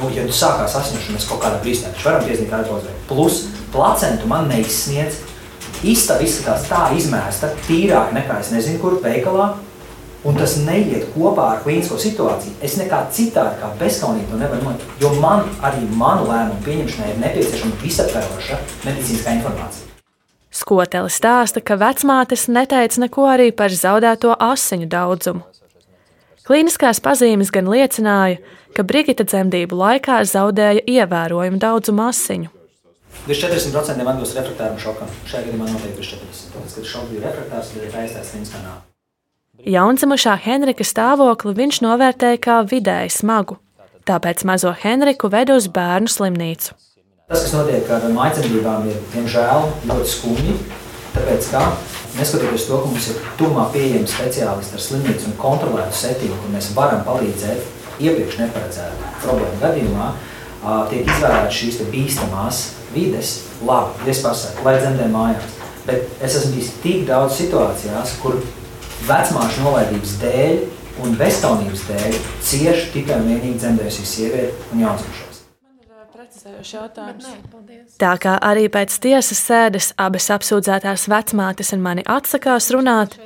Nu, 0.00 0.08
ja 0.16 0.22
tu 0.24 0.32
sākās 0.32 0.78
asņošana, 0.78 1.18
mēs 1.18 1.26
kaut 1.28 1.42
kādā 1.42 1.58
brīdī 1.60 1.90
varam 2.00 2.24
piezīmēt 2.24 2.52
kādu 2.52 2.76
uzreiz. 2.78 3.02
Plus 3.08 3.40
placentu 3.72 4.28
man 4.30 4.48
neizsniedz. 4.48 5.18
Istaba 5.84 6.24
izskatās 6.24 6.64
tā 6.70 6.86
izmēsta, 6.96 7.50
tīrāk 7.66 8.14
nekā 8.16 8.38
es 8.40 8.48
nezinu, 8.54 8.80
kur 8.80 8.96
veikalā. 9.02 9.50
Un 10.26 10.38
tas 10.40 10.56
neiet 10.64 11.04
kopā 11.12 11.50
ar 11.52 11.60
klīnisko 11.62 11.98
situāciju. 12.00 12.56
Es 12.64 12.78
nekā 12.80 13.02
citādi, 13.14 13.60
kā 13.60 13.68
bezskaunīgi 13.78 14.30
to 14.30 14.40
nevaru 14.40 14.64
noteikt. 14.64 14.94
Jo 15.04 15.12
man 15.20 15.44
arī 15.68 15.84
manu 16.00 16.24
lēmumu 16.30 16.64
pieņemšanai 16.64 17.10
ir 17.12 17.20
nepieciešama 17.26 17.76
visaptveroša 17.82 18.58
medicīniskā 18.88 19.36
informācija. 19.36 19.92
Skotelis 20.56 21.20
stāsta, 21.20 21.60
ka 21.60 21.76
vecmātes 21.76 22.48
neteica 22.48 23.04
neko 23.04 23.28
arī 23.28 23.52
par 23.52 23.76
zaudēto 23.76 24.32
asiņu 24.32 24.88
daudzumu. 24.90 25.44
Kliniskās 26.46 27.00
pazīmes 27.02 27.50
gan 27.50 27.66
liecināja, 27.66 28.38
ka 28.76 28.84
Brigita 28.86 29.24
dzemdību 29.26 29.74
laikā 29.80 30.20
zaudēja 30.30 30.84
ievērojumu 30.86 31.58
daudzumu 31.58 32.04
asiņu. 32.06 32.52
Virs 33.26 33.40
40% 33.42 34.04
atbilst 34.06 34.36
refraktāram 34.38 34.76
šokam. 34.78 35.10
Šajā 35.26 35.48
gadījumā 35.48 35.66
noteikti 35.72 35.98
virs 35.98 36.12
40%. 36.14 36.52
Tāpēc, 36.54 36.76
kad 36.76 36.90
šoks 36.92 37.10
bija 37.10 37.24
refraktārs, 37.24 37.72
tad 37.72 37.88
ir 37.88 37.98
aizstāsts 38.02 38.34
kliniskā 38.36 38.62
nāve. 38.62 38.84
Jaundzimušā 39.66 40.36
Henrika 40.44 40.86
stāvokli 40.86 41.56
viņš 41.56 41.80
novērtēja 41.82 42.38
kā 42.46 42.60
vidēji 42.70 43.14
smagu, 43.16 43.56
tāpēc 44.06 44.44
mazo 44.46 44.70
Henriku 44.84 45.32
ved 45.32 45.50
uz 45.50 45.66
bērnu 45.66 46.12
slimnīcu. 46.12 46.76
Tas, 47.26 47.42
kas 47.42 47.54
notiek 47.56 47.88
ar 47.90 48.06
mājdzemdībām, 48.14 48.86
ir 48.92 49.00
diemžēl 49.16 49.64
ļoti 49.90 50.12
skumji. 50.12 50.52
Tāpēc, 51.16 51.48
kā, 51.50 51.64
neskatoties 52.18 52.66
to, 52.68 52.78
ka 52.82 52.90
mums 52.90 53.08
ir 53.12 53.20
tuvumā 53.38 53.66
pieejami 53.74 54.08
speciālisti 54.10 54.78
ar 54.78 54.84
slimnīcu 54.84 55.30
un 55.30 55.36
kontrolētu 55.40 55.98
settingu, 56.00 56.38
kur 56.42 56.54
mēs 56.54 56.70
varam 56.76 57.04
palīdzēt 57.06 58.00
iepriekš 58.02 58.40
neparedzētu 58.42 59.12
problēmu 59.24 59.60
gadījumā, 59.62 60.08
tiek 60.90 61.06
izvēlētas 61.06 61.60
šīs 61.60 61.82
bīstamās 61.92 62.62
vides. 62.94 63.34
Labi, 63.66 64.10
es 64.12 64.22
pasaku, 64.24 64.64
lai 64.66 64.76
dzemdē 64.80 65.08
mājās. 65.12 65.54
Bet 65.86 66.08
es 66.24 66.34
esmu 66.34 66.56
bijis 66.56 66.72
tik 66.82 67.04
daudz 67.08 67.38
situācijās, 67.38 68.16
kur 68.22 68.40
vecmāšu 69.06 69.62
nolaidības 69.64 70.16
dēļ 70.24 70.58
un 71.04 71.14
bezskaunības 71.20 71.86
dēļ 71.90 72.18
cieši 72.44 72.90
tikai 72.94 73.20
un 73.20 73.30
vienīgi 73.30 73.60
dzemdējusi 73.62 74.08
sieviete 74.08 74.72
un 74.72 74.82
jaundzimušais. 76.62 77.96
Tā 78.00 78.14
kā 78.22 78.36
arī 78.42 78.68
pēc 78.72 78.96
tiesas 79.02 79.42
sēdes 79.48 79.92
abas 80.00 80.30
apsūdzētās 80.34 81.08
vecmātes 81.12 81.72
un 81.76 81.84
mani 81.84 82.06
atsakās 82.06 82.70
runāt, 82.74 83.18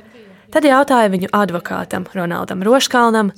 tad 0.51 0.67
jautāja 0.67 1.11
viņu 1.13 1.31
advokātam 1.35 2.07
Ronaldam 2.15 2.63
Roškalnam, 2.67 3.31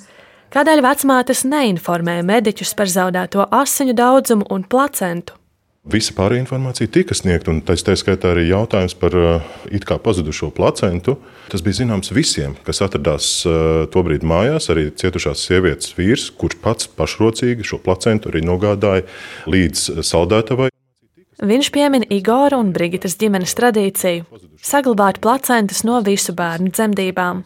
kādēļ 0.53 0.83
vecmātes 0.85 1.45
neinformēja 1.45 2.25
mediķus 2.25 2.73
par 2.77 2.89
zaudēto 2.89 3.47
asiņu 3.51 3.93
daudzumu 3.97 4.49
un 4.49 4.63
placentu. 4.63 5.42
Visa 5.83 6.13
pārējā 6.15 6.39
informācija 6.45 6.87
tika 6.87 7.15
sniegta, 7.17 7.51
un 7.51 7.57
tā 7.59 7.75
skaitā 7.75 8.29
arī 8.31 8.45
jautājums 8.47 8.93
par 8.95 9.15
uh, 9.19 9.47
it 9.67 9.83
kā 9.83 9.97
pazudušo 9.99 10.47
placentu. 10.55 11.17
Tas 11.51 11.59
bija 11.65 11.81
zināms 11.81 12.13
visiem, 12.15 12.53
kas 12.63 12.79
atradās 12.85 13.27
uh, 13.43 13.83
tobrīd 13.91 14.23
mājās, 14.23 14.69
arī 14.71 14.85
cietušās 14.95 15.43
sievietes 15.43 15.91
vīrs, 15.97 16.29
kurš 16.39 16.61
pats 16.63 16.87
pašrocīgi 16.87 17.67
šo 17.67 17.81
placentu 17.83 18.31
arī 18.31 18.45
nogādāja 18.47 19.03
līdz 19.51 20.05
saldētavai. 20.07 20.69
Viņš 21.43 21.71
piemin 21.75 22.07
Igora 22.07 22.61
un 22.63 22.71
Brigitas 22.71 23.17
ģimenes 23.19 23.51
tradīciju 23.59 24.23
saglabāt 24.63 25.19
placentas 25.19 25.83
no 25.83 25.99
visu 26.05 26.31
bērnu 26.31 26.71
dzemdībām. 26.71 27.43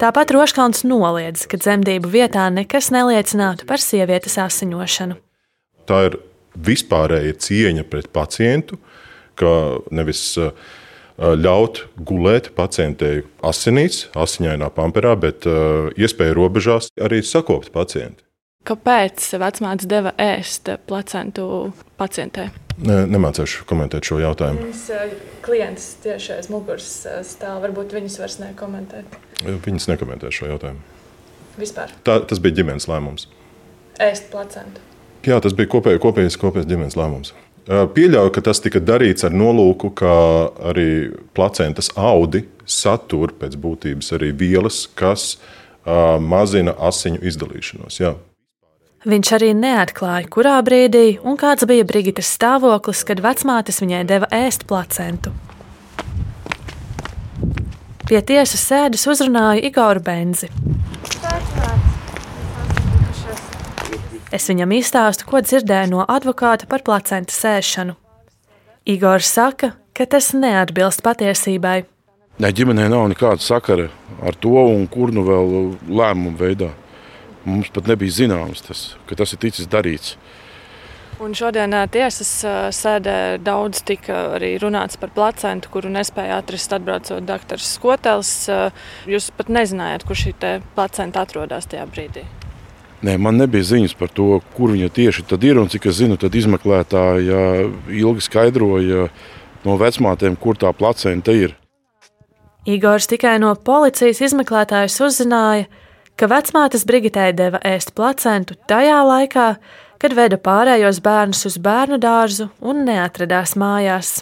Tāpat 0.00 0.32
Roškalns 0.32 0.86
noliedz, 0.88 1.44
ka 1.44 1.60
dzemdību 1.60 2.08
vietā 2.08 2.48
nekas 2.48 2.88
neliecinātu 2.94 3.68
par 3.68 3.84
sievietes 3.84 4.40
asiņošanu. 4.40 5.20
Tā 5.84 6.06
ir 6.08 6.22
vispārēja 6.56 7.36
cieņa 7.42 7.84
pret 7.88 8.10
pacientu, 8.12 8.78
ka 9.38 9.52
nevis 9.94 10.24
uh, 10.40 10.52
ļaut 11.18 11.86
gulēt 11.96 12.52
pacientei 12.56 13.22
asinīs, 13.44 14.06
asiņainā 14.18 14.68
pamperā, 14.74 15.14
bet 15.20 15.48
uh, 15.48 15.88
iespēja 15.96 16.36
robežās 16.36 16.92
arī 17.00 17.22
sakopt 17.26 17.72
pacienti. 17.74 18.24
Kāpēc 18.62 19.24
vecmāte 19.42 19.88
deva 19.90 20.12
ēst 20.22 20.68
placentu 20.86 21.72
pacientei? 21.98 22.52
Ne, 22.78 23.02
nemācīšu 23.10 23.66
komentēt 23.68 24.06
šo 24.06 24.20
jautājumu. 24.22 24.68
Viņas 24.68 25.16
klients 25.44 25.88
tieši 26.04 26.36
aiz 26.36 26.48
muguras 26.52 26.86
stāv. 27.26 27.58
Varbūt 27.66 27.96
viņas 27.98 28.20
vairs 28.22 28.38
nekomentēt. 28.40 29.18
Viņas 29.66 29.88
nekomentē 29.90 30.30
šo 30.34 30.52
jautājumu. 30.52 30.80
Vispār. 31.58 31.90
Tā, 32.06 32.20
tas 32.28 32.40
bija 32.42 32.62
ģimenes 32.62 32.86
lēmums. 32.88 33.26
Ēst 34.00 34.30
placentu. 34.32 34.91
Jā, 35.22 35.38
tas 35.38 35.54
bija 35.54 35.70
kopēj, 35.70 36.00
kopējs, 36.02 36.36
kopējs 36.40 36.66
ģimenes 36.66 36.98
lēmums. 36.98 37.32
Pieļauju, 37.62 38.32
ka 38.34 38.42
tas 38.42 38.58
tika 38.58 38.80
darīts 38.82 39.22
ar 39.22 39.34
nolūku, 39.38 39.92
ka 39.94 40.14
arī 40.72 41.12
placentas 41.36 41.92
audi 41.94 42.42
satur 42.66 43.30
pēc 43.38 43.54
būtības 43.62 44.10
arī 44.16 44.32
vielas, 44.34 44.88
kas 44.98 45.36
mazina 46.18 46.74
asiņu 46.74 47.22
izdalīšanos. 47.22 48.00
Jā. 48.02 48.16
Viņš 49.06 49.30
arī 49.38 49.52
neatklāja, 49.58 50.26
kurā 50.30 50.58
brīdī 50.62 51.16
un 51.26 51.38
kāds 51.38 51.66
bija 51.70 51.86
Brigitas 51.86 52.34
stāvoklis, 52.34 53.02
kad 53.06 53.22
vecmātes 53.22 53.78
viņai 53.82 54.04
deva 54.10 54.28
ēst 54.34 54.66
placentu. 54.70 55.30
Pie 58.06 58.20
tiesas 58.26 58.62
sēdes 58.66 59.06
uzrunāja 59.10 59.62
Igoru 59.70 60.02
Benzi. 60.02 60.50
Es 64.32 64.48
viņam 64.48 64.70
izstāstu, 64.72 65.26
ko 65.28 65.42
dzirdēju 65.44 65.90
no 65.92 66.04
advokāta 66.08 66.64
par 66.68 66.80
placentu 66.86 67.34
sēšanu. 67.36 67.98
Igors 68.88 69.28
saka, 69.28 69.74
ka 69.92 70.06
tas 70.08 70.30
neatbilst 70.32 71.04
patiesībai. 71.04 71.82
Ne, 72.40 72.48
ģimenē 72.48 72.88
nav 72.88 73.10
nekāda 73.12 73.44
sakara 73.44 73.90
ar 74.24 74.38
to, 74.40 74.54
un 74.56 74.86
kur 74.88 75.12
nu 75.12 75.26
vēl 75.26 75.52
lēmumu 75.84 76.40
veidā. 76.40 76.70
Mums 77.44 77.68
pat 77.74 77.90
nebija 77.90 78.22
zināms, 78.22 78.64
tas, 78.64 78.82
ka 79.04 79.18
tas 79.20 79.34
ir 79.36 79.42
ticis 79.42 79.68
darīts. 79.68 80.16
Un 81.22 81.36
šodien 81.36 81.74
tiesas 81.92 82.30
sēdē 82.74 83.16
daudz 83.44 83.84
tika 83.86 84.38
arī 84.38 84.54
runāts 84.62 84.96
par 84.98 85.12
placentu, 85.14 85.68
kuru 85.74 85.92
nespēja 85.92 86.40
atrast 86.40 86.72
atbraucot 86.72 87.28
doktors 87.28 87.68
Skotels. 87.76 88.32
Jūs 89.06 89.28
pat 89.36 89.52
nezinājāt, 89.52 90.08
kur 90.08 90.18
šī 90.18 90.32
placenta 90.72 91.26
atrodas 91.28 91.68
tajā 91.68 91.84
brīdī. 91.92 92.24
Nē, 93.02 93.16
man 93.18 93.40
nebija 93.40 93.66
ziņas 93.66 93.96
par 93.98 94.12
to, 94.14 94.36
kur 94.54 94.70
viņa 94.76 94.88
tieši 94.94 95.24
ir. 95.42 95.58
Un, 95.58 95.68
cik 95.68 95.88
es 95.90 95.98
zinu, 95.98 96.16
tad 96.16 96.34
izmeklētāja 96.38 97.66
ilgi 97.90 98.22
skaidroja 98.22 99.08
no 99.64 99.76
vecmātēm, 99.78 100.36
kur 100.38 100.56
tā 100.56 100.70
placenta 100.72 101.34
ir. 101.34 101.56
Igors 102.62 103.08
tikai 103.10 103.40
no 103.42 103.50
policijas 103.58 104.20
izmeklētājas 104.22 105.00
uzzināja, 105.02 105.66
ka 106.14 106.28
vecmātes 106.30 106.86
Brigitē 106.86 107.32
deva 107.34 107.58
ēst 107.66 107.90
placentu 107.98 108.54
tajā 108.70 109.00
laikā, 109.02 109.48
kad 109.98 110.14
veda 110.14 110.38
pārējos 110.38 111.00
bērnus 111.02 111.42
uz 111.50 111.58
bērnu 111.58 111.98
dārzu 111.98 112.52
un 112.62 112.84
neatradās 112.86 113.56
mājās. 113.58 114.20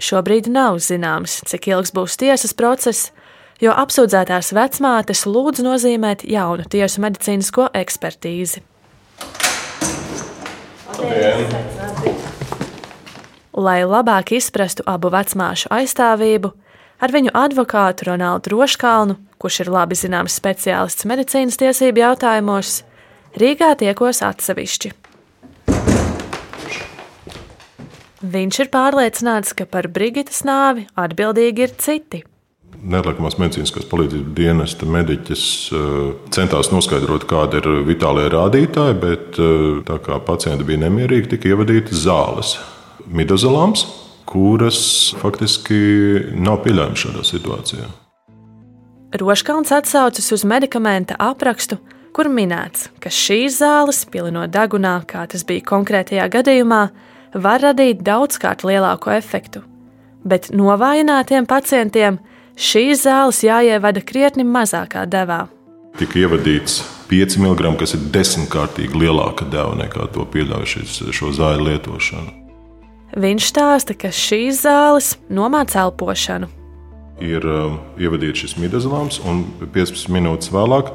Šobrīd 0.00 0.48
nav 0.52 0.80
zināms, 0.84 1.42
cik 1.48 1.68
ilgs 1.68 1.92
būs 1.92 2.16
tiesas 2.20 2.56
process, 2.56 3.12
jo 3.62 3.72
apsūdzētās 3.72 4.52
vecmātes 4.56 5.24
lūdz 5.28 5.62
nozīmēt 5.64 6.24
jaunu 6.28 6.66
tiesu 6.70 7.02
medicīnisko 7.04 7.70
ekspertīzi. 7.76 8.62
Lai 13.56 13.80
labāk 13.88 14.34
izprastu 14.36 14.84
abu 14.88 15.08
vecmāšu 15.12 15.70
aizstāvību, 15.72 16.52
ar 17.00 17.12
viņu 17.12 17.32
advokātu 17.36 18.10
Ronaldu 18.10 18.52
Roškalnu, 18.52 19.16
kurš 19.40 19.62
ir 19.64 19.72
labi 19.72 19.96
zināms 19.96 20.36
speciālists 20.36 21.08
medicīnas 21.08 21.58
tiesību 21.60 22.04
jautājumos, 22.04 22.82
Rīgā 23.36 23.74
tiekos 23.76 24.22
atsevišķi. 24.24 24.94
Viņš 28.26 28.60
ir 28.64 28.70
pārliecināts, 28.72 29.52
ka 29.52 29.66
par 29.68 29.90
Brigitas 29.92 30.40
nāvi 30.48 30.86
atbildīgi 30.96 31.66
ir 31.66 31.74
citi 31.76 32.22
Nerlekamās 32.86 33.34
medicīniskās 33.40 33.86
palīdzības 33.90 34.34
dienesta 34.36 34.86
mediķis 34.86 35.44
eh, 35.74 35.94
centās 36.34 36.70
noskaidrot, 36.70 37.26
kāda 37.26 37.58
ir 37.58 37.68
vitālie 37.88 38.28
rādītāji, 38.30 38.98
bet 39.02 39.38
eh, 39.42 39.80
tā 39.88 39.98
kā 40.04 40.20
pacienti 40.22 40.66
bija 40.68 40.84
nemierīgi, 40.84 41.32
tika 41.34 41.50
ievadītas 41.50 42.04
zāles, 42.04 42.56
midozolāms, 43.10 43.88
kuras 44.26 44.78
faktiski 45.18 45.78
nav 46.38 46.60
pieļaujamas 46.62 47.02
šādā 47.06 47.24
situācijā. 47.26 47.88
Roškalns 49.16 49.72
atsaucas 49.72 50.32
uz 50.34 50.44
medikamenta 50.46 51.16
aprakstu, 51.22 51.80
kur 52.14 52.30
minēts, 52.30 52.86
ka 53.02 53.10
šīs 53.12 53.58
zāles, 53.62 54.04
pilinot 54.10 54.54
degunā, 54.54 55.00
kā 55.08 55.26
tas 55.30 55.42
bija 55.46 55.64
konkrētajā 55.66 56.26
gadījumā, 56.32 56.80
var 57.34 57.62
radīt 57.62 58.06
daudzkārt 58.06 58.62
lielāku 58.66 59.10
efektu. 59.16 59.62
Bet 60.26 60.50
novājinātiem 60.54 61.46
pacientiem 61.46 62.18
šīs 62.56 63.04
zāles 63.04 63.42
jāievada 63.44 64.00
krietni 64.00 64.44
mazākā 64.48 65.04
devā. 65.08 65.46
Tika 65.96 66.18
ievadīts 66.24 66.80
5 67.08 67.38
mg, 67.40 67.76
kas 67.80 67.94
ir 67.96 68.08
desmitkārtīgi 68.12 68.98
lielāka 69.00 69.46
deva 69.52 69.76
nekā 69.78 70.08
to 70.12 70.26
pieļauj 70.32 70.66
šis, 70.72 70.98
šo 71.16 71.32
zāļu 71.36 71.68
lietošanu. 71.70 72.34
Viņš 73.16 73.48
stāsta, 73.48 73.94
ka 73.96 74.10
šīs 74.12 74.64
zāles 74.64 75.14
nomāca 75.32 75.86
elpošanu. 75.86 76.50
Ir 77.24 77.46
um, 77.48 77.78
ievadīts 77.96 78.42
šis 78.42 78.56
midazolāms, 78.60 79.22
un 79.24 79.46
15 79.62 80.10
minūtes 80.12 80.50
vēlāk, 80.52 80.90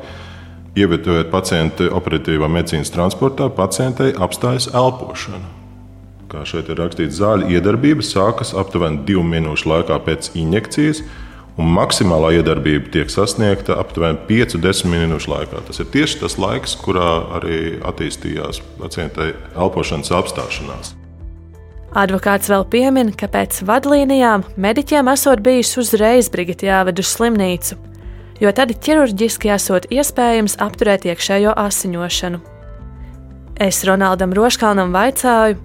ievietojot 0.77 1.31
pacientu 1.33 1.89
operatīvā 1.97 2.49
medicīnas 2.51 2.93
transportā, 2.93 3.49
pacientei 3.49 4.11
apstājas 4.13 4.69
elpošana. 4.69 5.49
Kā 6.29 6.45
šeit 6.47 6.69
ir 6.69 6.77
rakstīts, 6.79 7.17
zāļu 7.17 7.49
iedarbība 7.55 8.05
sākas 8.05 8.53
aptuveni 8.53 9.01
2 9.07 9.25
minūšu 9.33 9.71
laikā 9.71 9.97
pēc 10.05 10.29
injekcijas, 10.37 11.01
un 11.59 11.71
maksimālā 11.75 12.35
iedarbība 12.39 12.91
tiek 12.93 13.11
sasniegta 13.11 13.75
aptuveni 13.81 14.19
5-10 14.29 14.89
minūšu 14.91 15.31
laikā. 15.33 15.63
Tas 15.67 15.81
ir 15.83 15.89
tieši 15.93 16.21
tas 16.23 16.37
laiks, 16.41 16.77
kurā 16.79 17.11
arī 17.39 17.59
attīstījās 17.87 18.61
pacientai 18.79 19.31
elpošanas 19.55 20.13
apstāšanās. 20.21 20.95
Advokāts 21.91 22.47
vēl 22.47 22.63
piemin, 22.71 23.09
ka 23.11 23.27
pēc 23.27 23.65
vadlīnijām 23.67 24.45
mediķiem 24.55 25.09
esot 25.11 25.41
bijis 25.43 25.73
uzreiz 25.81 26.29
brigati 26.31 26.69
jāved 26.69 27.01
uz 27.03 27.09
slimnīcu, 27.11 27.75
jo 28.39 28.53
tad 28.55 28.71
ķirurģiski 28.79 29.51
esot 29.51 29.89
iespējams 29.91 30.55
apturēt 30.63 31.09
iekšējo 31.11 31.51
asiņošanu. 31.59 32.39
Es 33.61 33.83
Ronaldam 33.85 34.31
Roškalnam 34.33 34.95
vaicāju, 34.95 35.59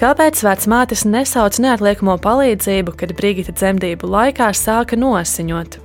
Kāpēc 0.00 0.38
vecmātes 0.40 1.02
nesauc 1.04 1.58
neatliekamo 1.60 2.14
palīdzību, 2.24 2.94
kad 2.96 3.10
Brigita 3.18 3.52
dzemdību 3.52 4.08
laikā 4.08 4.46
sāka 4.56 4.96
nosiņot? 4.96 5.76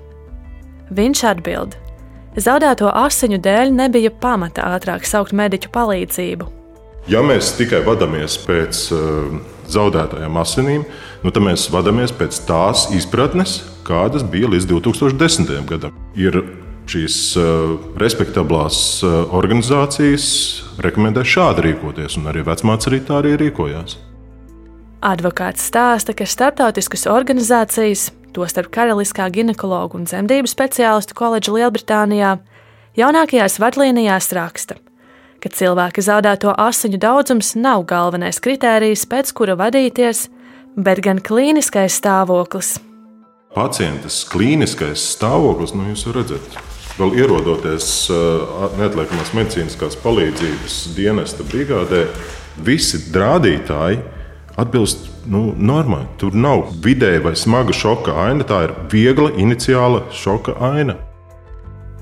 Viņš 0.95 1.23
atbild: 1.33 1.75
Zaudēto 2.39 2.93
asiņu 2.95 3.41
dēļ 3.43 3.73
nebija 3.75 4.13
pamata 4.23 4.69
ātrāk 4.77 5.03
saukt 5.03 5.35
mediķu 5.35 5.67
palīdzību. 5.75 6.47
Ja 7.11 7.25
mēs 7.27 7.51
tikai 7.59 7.83
vadāmies 7.83 8.37
pēc 8.47 8.85
uh, 8.95 9.35
zaudētajām 9.67 10.39
asinīm, 10.39 10.87
nu, 11.19 11.35
tad 11.35 11.43
mēs 11.43 11.67
vadāmies 11.75 12.15
pēc 12.15 12.39
tās 12.47 12.87
izpratnes, 12.95 13.65
kādas 13.83 14.23
bija 14.23 14.47
līdz 14.55 14.71
2010. 14.71 15.51
gadam. 15.67 15.91
Ir 16.15 16.39
šīs 16.89 17.17
uh, 17.39 17.75
respektablās 17.99 18.77
uh, 19.03 19.15
organizācijas 19.35 20.27
rekomendē 20.83 21.25
šādi 21.25 21.69
rīkoties, 21.69 22.19
un 22.19 22.29
arī 22.31 22.45
vecmāts 22.45 22.89
arī 22.89 23.01
tā 23.05 23.21
arī 23.21 23.35
rīkojās. 23.41 23.97
Advokāts 25.05 25.65
stāsta, 25.69 26.15
ka 26.17 26.25
starptautiskas 26.25 27.05
organizācijas, 27.11 28.09
tostarp 28.33 28.71
Karaliskā 28.73 29.27
ginekologu 29.33 29.99
un 29.99 30.07
dzemdību 30.09 30.49
speciālistu 30.49 31.17
koledža 31.17 31.53
Lielbritānijā, 31.53 32.31
jaunākajās 32.97 33.59
vadlīnijās 33.61 34.31
raksta, 34.35 34.79
ka 35.43 35.51
cilvēka 35.53 36.01
zaudēto 36.01 36.55
asiņu 36.57 36.99
daudzums 37.01 37.53
nav 37.59 37.85
galvenais 37.89 38.41
kritērijs, 38.41 39.05
pēc 39.11 39.31
kura 39.37 39.57
vadīties, 39.59 40.27
bet 40.75 41.03
gan 41.05 41.21
klīniskais 41.23 42.01
stāvoklis. 42.01 42.75
Pacientes 43.55 44.23
klīniskais 44.27 45.05
stāvoklis, 45.15 45.71
nu 45.77 45.91
jūs 45.93 46.09
redzat, 46.11 46.57
vēl 46.99 47.15
ierodoties 47.19 47.89
neatliekamās 48.79 49.33
medicīniskās 49.35 49.97
palīdzības 50.03 50.77
dienesta 50.95 51.45
brigādē, 51.47 52.05
visi 52.65 53.01
rādītāji 53.13 53.99
atbilst 54.55 55.09
nu, 55.27 55.49
normai. 55.57 56.05
Tur 56.21 56.35
nav 56.35 56.69
vidēja 56.83 57.23
vai 57.25 57.35
smaga 57.35 57.75
šoka 57.75 58.15
aina, 58.27 58.47
tā 58.47 58.61
ir 58.69 58.75
viegla 58.91 59.33
iniciāla 59.35 60.05
šoka 60.15 60.55
aina. 60.63 60.95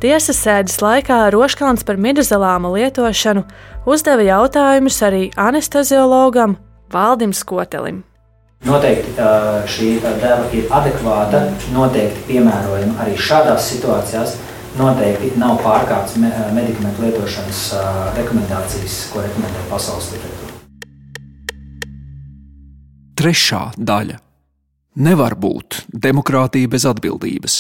Tiesas 0.03 0.41
sēdes 0.43 0.81
laikā 0.83 1.29
Roškāns 1.31 1.85
par 1.87 1.95
midozolāma 1.95 2.73
lietošanu 2.73 3.45
uzdeva 3.87 4.25
jautājumus 4.27 4.97
arī 5.07 5.29
anesteziologam 5.39 6.57
Valdim 6.91 7.31
Skotelim. 7.33 8.03
Noteikti 8.67 9.15
šī 9.71 9.87
deva 10.03 10.43
ir 10.55 10.67
adekvāta, 10.71 11.45
noteikti 11.73 12.27
piemērojama 12.29 12.99
arī 13.03 13.15
šādās 13.19 13.65
situācijās. 13.73 14.35
Noteikti 14.73 15.35
nav 15.37 15.59
pārkāpts 15.61 16.15
medikamentu 16.17 17.03
lietošanas 17.05 17.59
rekomendācijas, 18.17 18.95
ko 19.13 19.21
rekomendē 19.21 19.65
pasaules 19.69 20.07
literatūra. 20.15 20.53
Trešā 23.13 23.61
daļa- 23.77 24.17
nevar 25.07 25.35
būt 25.37 25.83
demokrātija 25.93 26.69
bez 26.69 26.87
atbildības. 26.89 27.57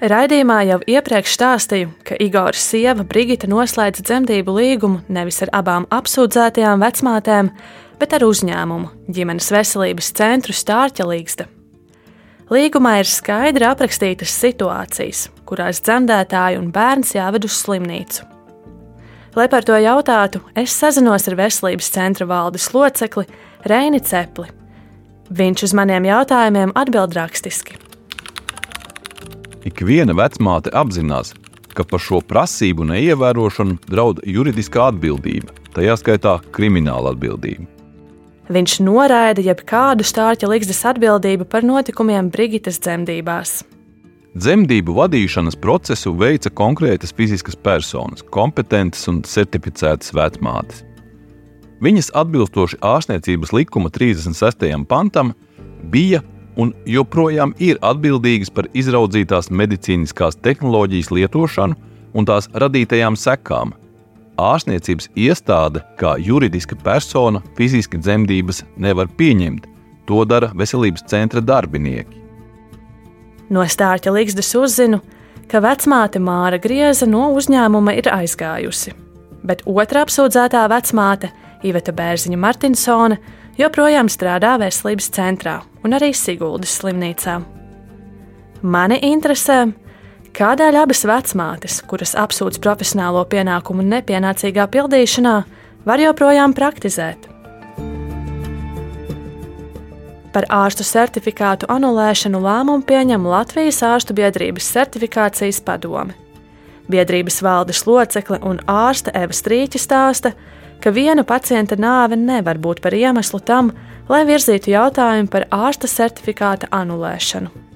Raidījumā 0.00 0.58
jau 0.66 0.80
iepriekš 0.80 1.36
stāstīju, 1.36 1.92
ka 2.02 2.16
Igora 2.18 2.56
sieva 2.56 3.04
Brigita 3.04 3.46
noslēdza 3.46 4.02
dzemdību 4.02 4.56
līgumu 4.56 5.00
nevis 5.08 5.42
ar 5.42 5.50
abām 5.62 5.86
apsūdzētajām 5.86 6.80
vecmātēm, 6.80 7.50
bet 8.00 8.12
ar 8.12 8.20
uzņēmumu 8.20 8.90
ģimenes 9.12 9.50
veselības 9.52 10.12
centru 10.16 10.56
Stārķa 10.56 11.06
Līgsta. 11.06 11.59
Līgumā 12.50 12.96
ir 12.98 13.06
skaidri 13.06 13.62
aprakstītas 13.62 14.32
situācijas, 14.34 15.28
kurās 15.46 15.78
dzemdētāji 15.86 16.58
un 16.58 16.72
bērns 16.74 17.14
jāved 17.14 17.46
uz 17.46 17.54
slimnīcu. 17.60 18.26
Lai 19.38 19.46
par 19.46 19.62
to 19.62 19.76
jautātu, 19.78 20.40
es 20.58 20.74
sazinos 20.74 21.28
ar 21.30 21.38
veselības 21.38 21.92
centra 21.94 22.26
valdes 22.26 22.66
locekli 22.74 23.28
Reini 23.70 24.02
Cepli. 24.02 24.50
Viņš 25.30 25.68
uz 25.68 25.76
maniem 25.78 26.10
jautājumiem 26.10 26.74
atbild 26.74 27.14
rakstiski. 27.14 27.78
Ikviena 29.70 30.16
vecmāte 30.18 30.74
apzinās, 30.74 31.36
ka 31.70 31.86
par 31.86 32.02
šo 32.02 32.18
prasību 32.18 32.90
neievērošanu 32.90 33.78
draud 33.86 34.24
juridiskā 34.26 34.90
atbildība, 34.90 35.54
tajā 35.76 36.00
skaitā 36.02 36.40
krimināla 36.50 37.14
atbildība. 37.14 37.79
Viņš 38.50 38.80
noraida 38.82 39.42
jebkādu 39.46 40.02
stārķa 40.02 40.48
likses 40.50 40.80
atbildību 40.90 41.46
par 41.46 41.62
notikumiem 41.62 42.32
Brigitas 42.34 42.80
dzemdībās. 42.82 43.60
Dzemdību 44.34 44.96
vadīšanas 44.96 45.54
procesu 45.62 46.10
veica 46.18 46.50
konkrētas 46.50 47.14
fiziskas 47.14 47.54
personas, 47.54 48.24
kompetentas 48.34 49.06
un 49.10 49.22
certificētas 49.26 50.10
vecmātes. 50.14 50.82
Viņas 51.80 52.10
atbilstoši 52.18 52.80
ārstniecības 52.84 53.54
likuma 53.54 53.90
36. 53.94 54.66
pantam 54.90 55.30
bija 55.94 56.20
un 56.58 56.74
joprojām 56.90 57.54
ir 57.62 57.78
atbildīgas 57.86 58.50
par 58.50 58.66
izraudzītās 58.74 59.50
medicīniskās 59.54 60.42
tehnoloģijas 60.42 61.10
lietošanu 61.14 61.78
un 62.14 62.26
tās 62.26 62.50
radītajām 62.50 63.14
sekām. 63.14 63.74
Ārstniecības 64.40 65.10
iestāde, 65.18 65.82
kā 66.00 66.16
juridiska 66.20 66.78
persona, 66.84 67.42
fiziski 67.58 68.00
dzemdības 68.00 68.64
nevar 68.80 69.10
pieņemt. 69.18 69.66
To 70.08 70.24
dara 70.26 70.50
veselības 70.56 71.04
centra 71.10 71.42
darbinieki. 71.44 72.16
No 73.50 73.62
stārķa 73.66 74.12
līgstas 74.14 74.50
uzzinu, 74.58 75.00
ka 75.50 75.60
vecmāte 75.62 76.22
Māra 76.22 76.58
Grieza 76.62 77.06
no 77.10 77.28
uzņēmuma 77.34 77.96
ir 77.98 78.08
aizgājusi, 78.14 78.94
bet 79.46 79.64
otra 79.66 80.04
apsūdzētā 80.06 80.64
vecmāte, 80.70 81.32
Iveta 81.66 81.92
Bērziņa 81.92 82.38
Martinsone, 82.40 83.18
joprojām 83.58 84.08
strādā 84.08 84.54
veselības 84.62 85.10
centrā 85.16 85.58
un 85.84 85.96
arī 85.98 86.12
Siguldas 86.16 86.78
slimnīcā. 86.80 87.40
Mani 88.62 89.00
interesē, 89.10 89.64
kādēļ 90.40 90.78
abas 90.82 91.04
vecmātes, 91.04 91.80
kuras 91.84 92.14
apsūdz 92.16 92.60
profesionālo 92.64 93.26
pienākumu 93.28 93.84
nepienācīgā 93.84 94.64
pildīšanā, 94.72 95.34
var 95.84 96.00
joprojām 96.00 96.54
praktizēt. 96.56 97.28
Par 100.30 100.46
ārstu 100.54 100.86
certifikātu 100.86 101.66
anulēšanu 101.72 102.38
lēmumu 102.40 102.86
pieņem 102.86 103.24
Latvijas 103.26 103.82
ārstu 103.82 104.14
biedrības 104.14 104.68
certifikācijas 104.76 105.58
padome. 105.66 106.14
Biedrības 106.90 107.40
valdes 107.42 107.82
locekle 107.86 108.38
un 108.46 108.62
ārste 108.70 109.12
Eva 109.14 109.34
Strīķa 109.34 109.82
stāsta, 109.82 110.32
ka 110.80 110.94
viena 110.94 111.26
pacienta 111.26 111.76
nāve 111.76 112.16
nevar 112.18 112.58
būt 112.62 112.80
par 112.82 112.94
iemeslu 112.94 113.42
tam, 113.42 113.74
lai 114.08 114.22
virzītu 114.26 114.72
jautājumu 114.72 115.30
par 115.30 115.48
ārsta 115.50 115.90
certifikāta 115.90 116.70
anulēšanu. 116.70 117.69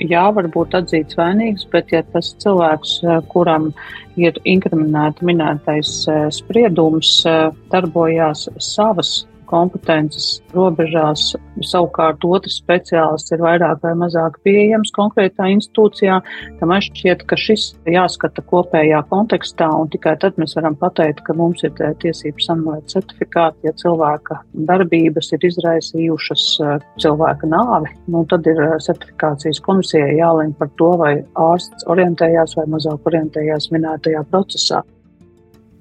Jā, 0.00 0.22
var 0.32 0.46
būt 0.48 0.72
atzīts 0.78 1.18
vainīgs, 1.18 1.66
bet 1.72 1.90
ja 1.92 2.00
tas 2.14 2.30
cilvēks, 2.40 2.94
eh, 3.04 3.18
kuram 3.28 3.72
ir 4.16 4.38
inkriminēta 4.48 5.20
minētais 5.20 5.90
eh, 6.08 6.30
spriedums, 6.32 7.10
eh, 7.28 7.50
darbojās 7.68 8.48
savas 8.56 9.26
kompetences 9.52 10.40
robežās. 10.56 11.32
Savukārt 11.68 12.24
otrs 12.24 12.58
speciālists 12.62 13.34
ir 13.34 13.42
vairāk 13.44 13.82
vai 13.84 13.92
mazāk 14.00 14.38
pieejams 14.46 14.92
konkrētā 14.96 15.50
institūcijā. 15.52 16.18
Tam 16.60 16.72
man 16.72 16.82
šķiet, 16.84 17.26
ka 17.28 17.36
šis 17.38 17.72
jāskata 17.90 18.44
kopējā 18.48 19.02
kontekstā, 19.10 19.68
un 19.76 19.90
tikai 19.92 20.14
tad 20.22 20.38
mēs 20.40 20.56
varam 20.58 20.76
pateikt, 20.80 21.22
ka 21.26 21.36
mums 21.36 21.64
ir 21.66 21.74
tiesības 21.76 22.48
anulēt 22.54 22.92
certifikātu, 22.92 23.68
ja 23.68 23.74
cilvēka 23.82 24.40
darbības 24.70 25.32
ir 25.36 25.46
izraisījušas 25.50 26.46
eh, 26.64 26.86
cilvēka 27.02 27.50
nāvi. 27.52 27.92
Nu, 28.12 28.24
tad 28.30 28.48
ir 28.50 28.60
eh, 28.64 28.78
certifikācijas 28.86 29.60
komisijai 29.66 30.16
jālemj 30.18 30.56
par 30.60 30.72
to, 30.80 30.90
vai 31.02 31.14
ārsts 31.50 31.88
orientējās 31.92 32.56
vai 32.58 32.66
mazāk 32.76 33.12
orientējās 33.12 33.70
minētajā 33.74 34.24
procesā. 34.32 34.82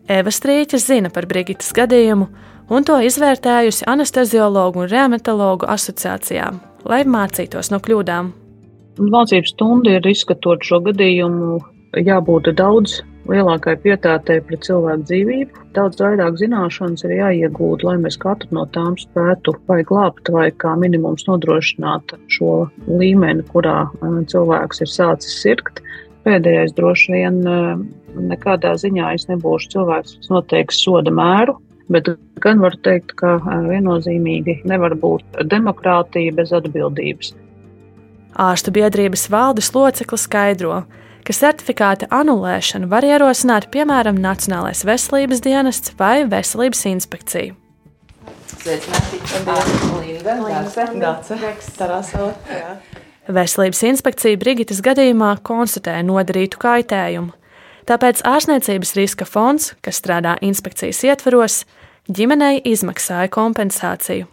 Eva 0.10 0.32
Strīķa 0.34 0.80
zina 0.82 1.12
par 1.14 1.28
Brigitas 1.30 1.72
gadījumu, 1.78 2.28
un 2.72 2.88
to 2.88 2.98
izvērtējusi 3.06 3.86
anesteziologu 3.92 4.86
un 4.86 4.90
reumatologu 4.92 5.70
asociācijām, 5.70 6.62
lai 6.90 7.04
mācītos 7.06 7.72
no 7.74 7.82
kļūdām. 7.84 8.32
Mācību 9.02 9.48
stunda 9.48 9.98
ir 9.98 10.08
izskatot 10.08 10.66
šo 10.68 10.82
gadījumu, 10.88 11.60
jābūt 12.00 12.52
daudz 12.58 13.02
lielākai 13.30 13.76
pietātei 13.84 14.40
pret 14.46 14.66
cilvēku 14.66 15.06
dzīvību. 15.08 15.66
Daudz 15.76 16.02
vairāk 16.02 16.40
zināšanas 16.42 17.06
ir 17.06 17.16
jāiegūt, 17.20 17.86
lai 17.88 17.98
mēs 18.02 18.18
katru 18.22 18.50
no 18.58 18.66
tām 18.76 18.98
spētu 19.00 19.56
vai 19.70 19.82
glābt, 19.88 20.32
vai 20.34 20.50
kā 20.64 20.74
minimums 20.80 21.28
nodrošināt 21.30 22.16
šo 22.34 22.66
līmeni, 22.90 23.46
kurā 23.54 23.86
cilvēks 24.02 24.84
ir 24.86 24.92
sācis 24.92 25.38
sirgt. 25.44 25.84
Pēdējais 26.22 26.76
droši 26.78 27.16
vien 27.16 27.42
nekādā 28.30 28.76
ziņā 28.78 29.16
es 29.18 29.28
nebūšu 29.30 29.72
cilvēks, 29.74 30.18
kas 30.20 30.30
noteiks 30.30 30.82
soda 30.84 31.14
mēru, 31.14 31.56
Bet 31.92 32.08
gan 32.40 32.62
var 32.64 32.76
teikt, 32.86 33.18
ka 33.20 33.36
viennozīmīgi 33.68 34.62
nevar 34.70 34.96
būt 35.00 35.42
demokrātija 35.52 36.32
bez 36.38 36.54
atbildības. 36.56 37.34
Ārstu 38.40 38.72
biedrības 38.72 39.26
valdes 39.34 39.74
locekli 39.76 40.20
skaidro, 40.20 40.84
ka 41.28 41.36
certifikāta 41.36 42.08
anulēšanu 42.16 42.88
var 42.92 43.04
ierosināt 43.04 43.68
piemēram 43.74 44.22
Nacionālais 44.24 44.86
veselības 44.88 45.44
dienests 45.44 45.98
vai 46.00 46.24
Veselības 46.32 46.86
inspekcija. 46.94 47.58
Veselības 53.36 53.84
inspekcija 53.88 54.40
Brigitas 54.42 54.82
gadījumā 54.84 55.36
konstatēja 55.46 56.04
nodarītu 56.08 56.60
kaitējumu. 56.62 57.32
Tāpēc 57.90 58.22
ārstniecības 58.28 58.94
riska 58.98 59.26
fonds, 59.26 59.72
kas 59.82 59.98
strādā 60.02 60.36
inspekcijas 60.46 61.02
ietvaros, 61.08 61.64
ģimenei 62.12 62.62
izmaksāja 62.72 63.32
kompensāciju. 63.34 64.28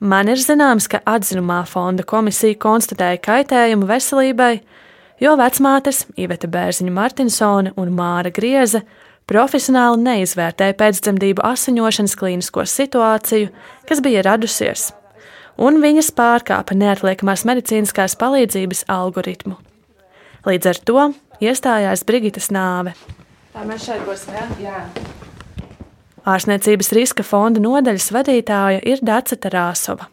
Man 0.00 0.30
ir 0.32 0.40
zināms, 0.40 0.86
ka 0.88 1.02
atzinumā 1.04 1.60
fonda 1.68 2.06
komisija 2.08 2.56
konstatēja 2.60 3.20
kaitējumu 3.20 3.88
veselībai, 3.90 4.54
jo 5.20 5.34
vecmātes 5.36 6.06
Iveta 6.16 6.48
Bērziņa 6.48 6.94
Martinsone 6.96 7.74
un 7.76 7.92
Māra 7.98 8.32
Grieze 8.32 8.80
profesionāli 9.28 10.00
neizvērtēja 10.06 10.78
pēcdzemdību 10.80 11.44
asiņošanas 11.44 12.16
klīnisko 12.16 12.64
situāciju, 12.64 13.52
kas 13.86 14.00
bija 14.00 14.24
radusies, 14.26 14.88
un 15.60 15.80
viņas 15.82 16.12
pārkāpa 16.16 16.76
neatliekamās 16.78 17.44
medicīniskās 17.48 18.16
palīdzības 18.20 18.86
algoritmu. 18.90 19.58
Līdz 20.48 20.70
ar 20.72 20.78
to 20.88 21.08
iestājās 21.44 22.04
Brigitas 22.08 22.48
nāve. 22.54 22.94
Tā 23.52 23.66
mēs 23.68 23.84
šeit 23.88 24.06
būsim, 24.06 24.36
jā? 24.36 24.46
jā. 24.62 24.78
Ārstniecības 26.30 26.92
riska 26.96 27.24
fonda 27.24 27.60
nodaļas 27.64 28.10
vadītāja 28.12 28.80
ir 28.88 29.00
Dāca 29.04 29.36
Tarāsova. 29.40 30.08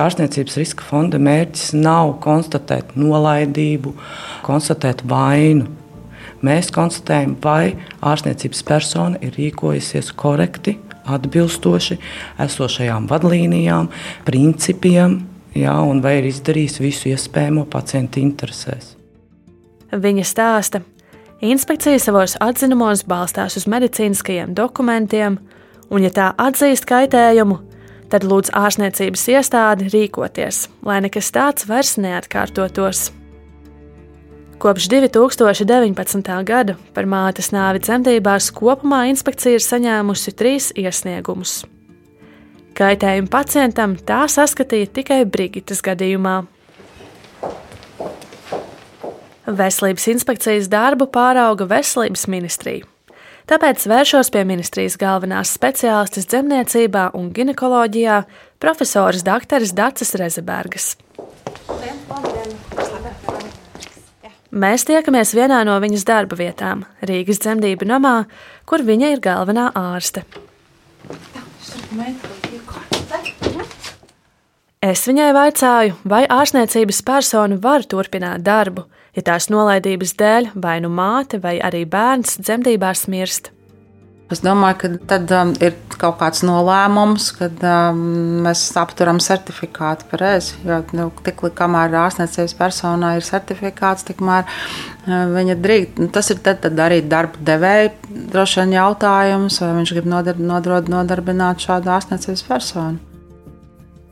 Ārstniecības 0.00 0.56
riska 0.56 0.84
fonda 0.88 1.18
mērķis 1.20 1.74
nav 1.76 2.14
konstatēt 2.24 2.94
nolaidību, 2.96 3.92
konstatēt 4.46 5.04
vainu. 5.04 5.68
Mēs 6.42 6.72
konstatējam, 6.74 7.36
vai 7.44 7.74
ārstniecības 8.00 8.64
persona 8.66 9.20
ir 9.22 9.36
rīkojusies 9.36 10.08
korekti, 10.16 10.78
atbilstoši 11.06 11.98
esošajām 12.42 13.08
vadlīnijām, 13.10 13.90
principiem, 14.26 15.20
jā, 15.54 15.74
un 15.82 16.02
vai 16.04 16.18
ir 16.20 16.30
izdarījis 16.30 16.80
visu 16.82 17.12
iespējamo 17.12 17.66
pacienta 17.70 18.22
interesēs. 18.22 18.96
Viņa 19.92 20.24
stāsta, 20.26 20.84
Inspekcija 21.42 21.98
savos 21.98 22.36
atzinumos 22.38 23.00
balstās 23.02 23.56
uz 23.58 23.64
medicīniskajiem 23.66 24.52
dokumentiem 24.54 25.40
Un, 25.92 26.06
ja 26.06 26.08
tā 26.08 26.30
atzīst 26.40 26.86
kaitējumu, 26.88 27.58
tad 28.12 28.24
lūdz 28.24 28.54
ārstniecības 28.56 29.26
iestādi 29.34 29.90
rīkoties, 29.92 30.64
lai 30.88 31.02
nekas 31.04 31.28
tāds 31.34 31.68
vairs 31.68 31.98
neatkārtotos. 32.00 33.10
Kopš 34.62 34.84
2019. 34.86 36.28
gada 36.46 36.76
par 36.94 37.06
mātes 37.10 37.48
nāvi 37.50 37.80
dzemdībās 37.82 38.52
kopumā 38.54 39.00
inspekcija 39.10 39.58
ir 39.58 39.64
saņēmusi 39.64 40.32
trīs 40.38 40.68
iesniegumus. 40.78 41.64
Kaitējumu 42.78 43.26
pacientam 43.32 43.96
tā 44.06 44.20
saskatīja 44.30 44.92
tikai 45.00 45.18
Brigitas 45.26 45.82
gadījumā. 45.82 46.36
Veselības 49.50 50.06
inspekcijas 50.14 50.70
darbu 50.70 51.10
pārauga 51.10 51.66
Veselības 51.66 52.28
ministrija. 52.30 52.86
Tāpēc 53.50 53.82
vēršos 53.90 54.30
pie 54.30 54.44
ministrijas 54.46 54.94
galvenās 54.94 55.56
speciālistes 55.58 56.30
dzemniecībā 56.30 57.08
un 57.18 57.32
ginekoloģijā, 57.34 58.22
profesoras 58.62 59.26
dr. 59.26 59.66
Dācis 59.74 60.14
Rezebergas. 60.22 60.92
Mēs 64.52 64.82
tiekamies 64.84 65.30
vienā 65.32 65.62
no 65.64 65.78
viņas 65.80 66.02
darba 66.04 66.36
vietām, 66.36 66.82
Rīgas 67.08 67.38
dzemdību 67.40 67.86
namā, 67.88 68.26
kur 68.68 68.82
viņa 68.84 69.14
ir 69.14 69.22
galvenā 69.24 69.70
ārste. 69.72 70.26
Es 74.82 75.06
viņai 75.08 75.30
vaicāju, 75.32 75.96
vai 76.04 76.26
ārstniecības 76.28 77.00
persona 77.08 77.56
var 77.64 77.88
turpināt 77.88 78.44
darbu, 78.44 78.84
ja 79.16 79.24
tās 79.24 79.48
nolaidības 79.48 80.12
dēļ 80.20 80.52
vai 80.60 80.76
nu 80.84 80.92
māte 80.92 81.40
vai 81.40 81.56
arī 81.56 81.86
bērns 81.88 82.36
dzemdībās 82.44 83.06
mirst. 83.08 83.54
Es 84.32 84.40
domāju, 84.40 84.78
ka 84.80 84.88
tad 85.10 85.32
um, 85.36 85.50
ir 85.60 85.74
kaut 86.00 86.16
kāds 86.22 86.40
nolēmums, 86.46 87.28
kad 87.36 87.60
um, 87.68 87.98
mēs 88.46 88.64
apturam 88.80 89.20
certifikātu 89.22 90.08
pareizi. 90.08 90.56
Jo 90.64 90.80
nu, 90.96 91.10
tik 91.26 91.44
līdz 91.44 91.56
kamēr 91.58 91.96
ārstniecības 92.00 92.56
personā 92.56 93.12
ir 93.18 93.26
certifikāts, 93.26 94.06
tikmēr 94.08 94.48
uh, 94.48 95.28
viņa 95.34 95.58
drīkst. 95.60 96.00
Nu, 96.00 96.08
tas 96.14 96.32
ir 96.32 96.40
tad, 96.44 96.62
tad 96.64 96.80
arī 96.80 97.02
darba 97.04 97.44
devēja 97.44 97.92
droši 98.32 98.62
vien 98.62 98.76
jautājums, 98.78 99.60
vai 99.60 99.72
viņš 99.82 99.94
grib 99.98 100.10
nodar, 100.14 100.40
nodrod, 100.52 100.88
nodarbināt 100.92 101.66
šādu 101.68 101.92
ārstniecības 101.92 102.46
personu. 102.48 103.08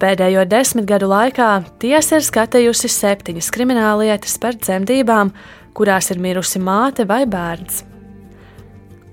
Pēdējo 0.01 0.47
desmit 0.49 0.87
gadu 0.89 1.11
laikā 1.11 1.51
tiesa 1.81 2.21
ir 2.21 2.25
skatījusi 2.25 2.89
septiņas 2.93 3.53
krimināllietas 3.53 4.39
par 4.41 4.57
dzemdībām, 4.57 5.33
kurās 5.77 6.13
ir 6.13 6.21
mirusi 6.21 6.61
māte 6.61 7.05
vai 7.09 7.27
bērns. 7.29 7.87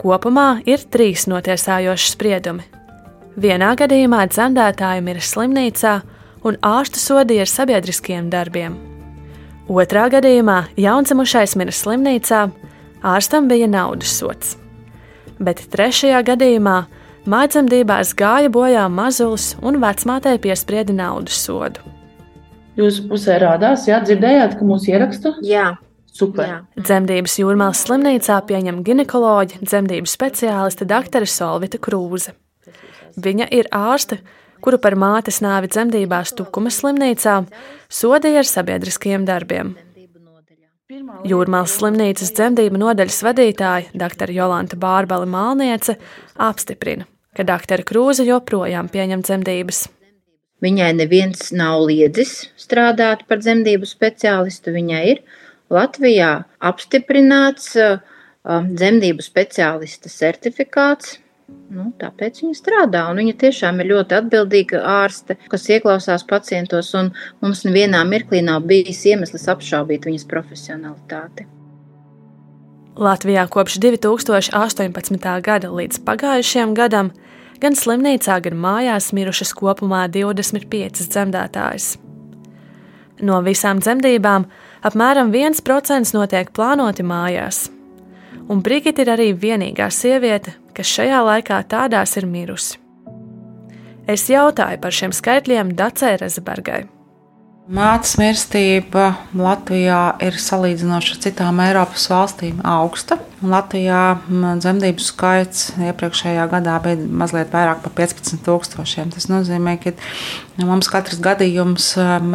Kopumā 0.07 0.61
ir 0.63 0.79
trīs 0.87 1.25
notiesājoši 1.27 2.11
spriedumi. 2.13 2.63
Vienā 3.43 3.73
gadījumā 3.75 4.21
dzemdētāja 4.31 5.01
ir 5.03 5.17
slimnīcā 5.19 5.95
un 6.47 6.55
ārstu 6.63 7.01
sodīja 7.01 7.43
ar 7.43 7.49
sabiedriskiem 7.51 8.29
darbiem. 8.31 8.77
Otrā 9.67 10.05
gadījumā 10.13 10.69
jaundzimušais 10.79 11.57
mira 11.59 11.75
slimnīcā, 11.75 12.45
ārstam 13.03 13.49
bija 13.51 13.67
naudas 13.67 14.13
sots. 14.21 14.53
Bet 15.43 15.65
trešajā 15.75 16.21
gadījumā 16.29 16.77
mājdzīvībās 17.27 18.13
gāja 18.15 18.53
bojā 18.53 18.85
mazulis 18.87 19.57
un 19.59 19.81
vecmātei 19.83 20.39
piesprieda 20.39 20.95
naudas 20.95 21.41
sodu. 21.49 21.83
Jūsu 22.79 23.09
pusē 23.11 23.41
rādās, 23.43 23.89
jā, 23.91 23.99
dzirdējāt, 24.07 24.55
ka 24.55 24.69
mūs 24.71 24.87
ieraksta? 24.87 25.35
Jā, 25.43 25.73
Super. 26.17 26.49
Jā. 26.49 26.57
Dzemdības 26.81 27.37
jūrmālas 27.41 27.83
slimnīcā 27.85 28.39
pieņem 28.49 28.81
ginekoloģi, 28.87 29.61
dzemdību 29.61 30.09
speciāliste 30.09 30.87
dr. 30.89 31.27
Solvita 31.29 31.77
Krūze. 31.77 32.33
Viņa 33.17 33.47
ir 33.53 33.69
ārste, 33.73 34.19
kuru 34.61 34.79
par 34.81 34.97
mātes 34.97 35.41
nāvi 35.45 35.69
dzemdībās 35.69 36.33
Tukumas 36.37 36.79
slimnīcā 36.81 37.41
sodīja 37.89 38.41
ar 38.43 38.49
sabiedriskiem 38.49 39.27
darbiem. 39.27 39.75
Jūrmālas 41.27 41.75
slimnīcas 41.77 42.31
dzemdību 42.37 42.79
nodaļas 42.79 43.19
vadītāja 43.25 43.91
dr. 43.93 44.31
Jolanta 44.31 44.77
Bārbala 44.79 45.27
Malniece 45.27 45.97
apstiprina, 46.39 47.05
ka 47.35 47.43
dr. 47.43 47.83
Krūze 47.85 48.25
joprojām 48.27 48.89
pieņem 48.93 49.25
dzemdības. 49.27 49.83
Viņai 50.63 50.93
neviens 50.97 51.51
nav 51.53 51.83
liedzis 51.85 52.47
strādāt 52.57 53.27
par 53.29 53.43
dzemdību 53.43 53.85
speciālistu. 53.85 54.71
Viņai 54.73 55.03
ir 55.11 55.19
Latvijā 55.73 56.31
apstiprināts 56.63 57.73
um, 57.75 58.69
dzemdību 58.71 59.23
speciālista 59.25 60.11
certifikāts. 60.11 61.17
Nu, 61.71 61.89
tāpēc 61.99 62.41
viņa 62.43 62.55
strādā, 62.55 63.05
un 63.11 63.21
viņa 63.21 63.33
tiešām 63.39 63.79
ir 63.79 63.89
ļoti 63.93 64.15
atbildīga 64.17 64.81
ārste, 64.83 65.37
kas 65.51 65.67
ieklausās 65.71 66.25
pacientos, 66.27 66.91
un 66.95 67.13
mums 67.43 67.63
nevienā 67.67 68.01
mirklī 68.07 68.41
nav 68.43 68.65
bijis 68.67 69.05
iemesls 69.07 69.47
apšaubīt 69.51 70.07
viņas 70.07 70.27
profesionalitāti. 70.27 71.47
Latvijā 72.97 73.45
kopš 73.51 73.77
2018. 73.83 75.31
gada 75.45 75.71
līdz 75.71 76.01
pagājušajam 76.07 76.73
gadam 76.75 77.11
gan 77.61 77.77
slimnīcā, 77.77 78.39
gan 78.43 78.57
mājās 78.59 79.11
mirušas 79.15 79.53
kopumā 79.55 80.07
25 80.11 81.07
dzemdētājas. 81.13 81.93
No 83.21 83.39
visām 83.45 83.79
dzemdībām 83.81 84.47
apmēram 84.87 85.31
1% 85.35 86.15
notiek 86.15 86.51
plānoti 86.55 87.05
mājās. 87.05 87.67
Un 88.47 88.63
Brigita 88.63 89.03
ir 89.03 89.11
arī 89.11 89.31
vienīgā 89.35 89.89
sieviete, 89.91 90.55
kas 90.73 90.91
šajā 90.97 91.23
laikā 91.27 91.61
tādās 91.67 92.15
ir 92.19 92.27
mirusi. 92.29 92.79
Es 94.07 94.29
jautāju 94.31 94.79
par 94.79 94.95
šiem 94.95 95.11
skaitļiem 95.11 95.73
Dacei 95.75 96.15
Rezebergai. 96.21 96.85
Mātes 97.67 98.13
mirstība 98.15 99.09
Latvijā 99.35 100.13
ir 100.23 100.37
salīdzinoši 100.39 101.09
ar 101.11 101.17
citām 101.25 101.57
Eiropas 101.59 102.05
valstīm 102.07 102.61
augsta. 102.63 103.17
Latvijā 103.43 104.21
dzemdību 104.31 105.03
skaits 105.03 105.73
iepriekšējā 105.75 106.45
gadā 106.53 106.77
bija 106.85 107.09
mazliet 107.19 107.51
vairāk 107.51 107.83
par 107.83 107.91
15,000. 107.99 109.11
Tas 109.17 109.27
nozīmē, 109.27 109.75
ka 109.83 109.91
mums 110.63 110.87
katrs 110.87 111.19
gadījums 111.19 111.89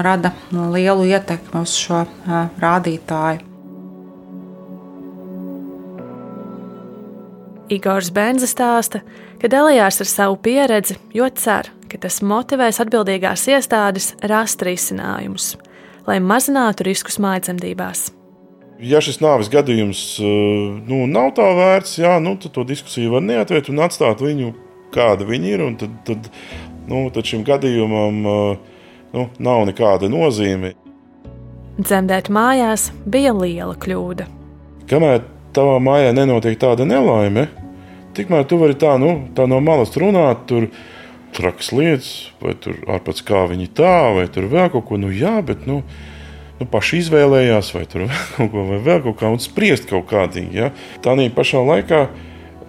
rada 0.05 0.35
lielu 0.53 1.09
ietekmi 1.15 1.65
uz 1.65 1.81
šo 1.81 2.05
rādītāju. 2.61 3.49
Igors 7.73 8.13
Benza 8.13 8.45
stāsta, 8.51 9.01
ka 9.41 9.49
dalījās 9.49 10.05
ar 10.05 10.13
savu 10.13 10.37
pieredzi, 10.45 11.01
jo 11.17 11.25
cer, 11.33 11.73
ka 11.93 12.01
tas 12.07 12.23
motivēs 12.25 12.81
atbildīgās 12.83 13.45
iestādes 13.53 14.13
rast 14.31 14.65
risinājumus, 14.65 15.53
lai 16.09 16.19
mazinātu 16.25 16.87
riskus 16.89 17.19
mājdzemdībās. 17.23 18.09
Ja 18.83 18.99
šis 19.05 19.21
nāves 19.23 19.51
gadījums 19.53 20.03
eh, 20.19 20.27
nu, 20.89 21.05
nav 21.07 21.35
tā 21.37 21.47
vērts, 21.59 21.99
jā, 22.03 22.17
nu, 22.25 22.35
tad 22.41 22.57
to 22.57 22.67
diskusiju 22.67 23.15
var 23.15 23.25
neatvērt 23.27 23.71
un 23.71 23.85
atstāt 23.85 24.25
viņu, 24.25 24.51
kāda 24.95 25.29
viņi 25.29 25.53
ir. 25.53 25.65
Tad, 25.79 25.95
tad, 26.09 26.31
nu, 26.91 27.05
tad 27.15 27.29
šim 27.29 27.45
gadījumam 27.47 28.23
eh, 28.27 28.79
nu, 29.15 29.29
nav 29.39 29.67
nekāda 29.71 30.11
nozīme. 30.11 30.75
Dzemdēt 31.79 32.33
mājās 32.33 32.91
bija 33.07 33.37
liela 33.37 33.77
kļūda. 33.81 34.27
Kamēr 34.91 35.23
tavā 35.55 35.79
mājā 35.85 36.11
nenotiek 36.17 36.59
tāda 36.61 36.85
nelaime, 36.89 37.47
Tikmēr 38.13 38.45
tu 38.45 38.59
vari 38.61 38.77
tā, 38.77 38.93
nu, 39.01 39.13
tā 39.33 39.47
no 39.49 39.59
malas 39.65 39.95
runāt, 39.97 40.45
tur 40.51 40.69
trakas 41.37 41.71
lietas, 41.75 42.11
vai 42.43 42.55
tur 42.59 42.77
ārpus 42.91 43.23
kā 43.27 43.45
viņi 43.51 43.71
tā, 43.77 43.95
vai 44.17 44.27
tur 44.33 44.49
vēl 44.53 44.73
kaut 44.73 44.87
ko. 44.89 44.99
Nu, 45.01 45.13
jā, 45.15 45.39
bet 45.47 45.65
nu, 45.69 45.83
nu, 46.61 46.67
paši 46.71 47.03
izvēlējās, 47.05 47.73
vai 47.77 47.87
tur 47.91 48.07
vēl 48.07 48.27
kaut 48.37 48.53
ko, 48.53 48.67
vai 48.69 48.83
vēl 48.85 49.01
kaut 49.07 49.19
kā, 49.23 49.31
un 49.33 49.43
spriest 49.43 49.89
kaut 49.91 50.09
kādīgi. 50.13 50.61
Ja? 50.61 50.73
Tā 51.05 51.17
nī 51.19 51.31
pašā 51.35 51.63
laikā. 51.67 52.05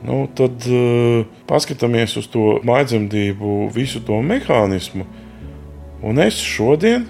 Nu, 0.04 0.26
tad 0.36 0.66
uh, 0.68 1.24
paskatāmies 1.48 2.18
uz 2.20 2.26
to 2.32 2.58
maidzemdību, 2.68 3.70
visu 3.72 4.02
to 4.04 4.18
mehānismu. 4.20 5.06
Un 6.04 6.20
es 6.20 6.42
šodien, 6.44 7.06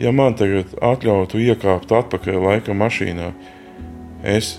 ja 0.00 0.10
man 0.10 0.34
tagad 0.34 0.72
atļautu 0.82 1.38
iekāpt 1.44 1.92
atpakaļ 1.94 2.40
laika 2.42 2.74
mašīnā, 2.74 3.30
es 4.26 4.56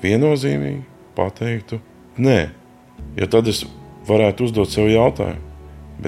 viennozīmīgi 0.00 0.80
pateiktu, 1.16 1.82
nē. 2.16 2.38
Jo 3.20 3.28
tad 3.32 3.52
es 3.52 3.66
varētu 4.06 4.46
uzdot 4.46 4.70
sev 4.72 4.90
jautājumu, 4.90 5.42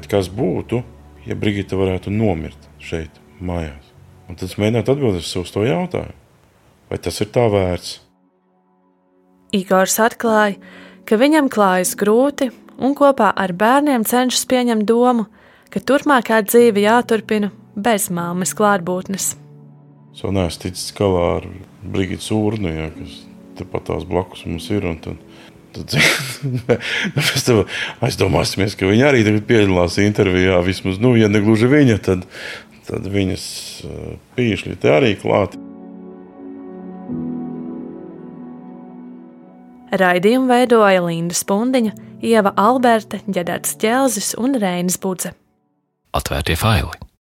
kas 0.08 0.30
būtu, 0.32 0.82
ja 1.26 1.36
Brigita 1.38 1.78
varētu 1.78 2.12
nomirt 2.14 2.68
šeit, 2.82 3.10
mājās. 3.40 3.92
Un 4.28 4.36
tad 4.36 4.48
es 4.50 4.58
mēģinātu 4.60 4.94
atbildēt 4.94 5.24
uz 5.40 5.52
to 5.54 5.64
jautājumu, 5.64 6.14
vai 6.90 6.98
tas 7.02 7.20
ir 7.20 7.30
tā 7.32 7.46
vērts. 7.52 7.98
Igors 9.56 9.96
atklāja, 10.04 10.58
ka 11.08 11.16
viņam 11.16 11.48
klājas 11.48 11.94
grūti 11.96 12.50
un 12.78 12.94
kopā 12.98 13.30
ar 13.32 13.54
bērniem 13.56 14.04
cenšas 14.04 14.44
pieņemt 14.50 14.84
domu, 14.88 15.24
ka 15.72 15.80
turpmākā 15.80 16.42
dzīve 16.44 16.84
jāturpina 16.84 17.50
bez 17.76 18.08
māmas 18.12 18.54
klātbūtnes. 18.56 19.32
Es 20.12 20.24
vēl 20.24 20.34
neesmu 20.36 20.64
ticis 20.64 20.92
galā 20.98 21.24
ar 21.38 21.48
Brigitas 21.78 22.28
urnu, 22.34 22.70
ja, 22.74 22.88
kas 22.92 23.20
tepat 23.58 23.88
tās 23.88 24.06
blakus 24.08 24.44
mums 24.48 24.68
ir. 24.74 24.86
Tad, 25.04 25.20
Tad, 25.78 25.94
mēs 27.16 27.46
tam 27.46 27.62
aizdomāsimies, 28.04 28.76
ka 28.78 28.88
viņa 28.90 29.12
arī 29.12 29.22
piedalās 29.38 29.98
intervijā. 30.02 30.58
Vismaz, 30.66 31.00
nu, 31.02 31.14
ja 31.18 31.30
ne 31.30 31.42
gluži 31.44 31.70
viņa, 31.70 31.98
tad, 32.04 32.26
tad 32.88 33.08
viņas 33.12 33.48
pīšļi 34.36 34.78
te 34.82 34.92
arī 34.94 35.14
klāti. 35.20 35.60
Raidījumu 39.88 40.50
veidoja 40.50 41.00
Linda 41.06 41.36
Spundiņa, 41.36 41.94
Ieva 42.20 42.52
Alberta, 42.60 43.22
Ģedards 43.24 43.78
Ķelzis 43.80 44.34
un 44.36 44.58
Reinis 44.60 45.00
Budze. 45.00 45.32
Atvērtie 46.12 46.58
faili! 46.60 47.07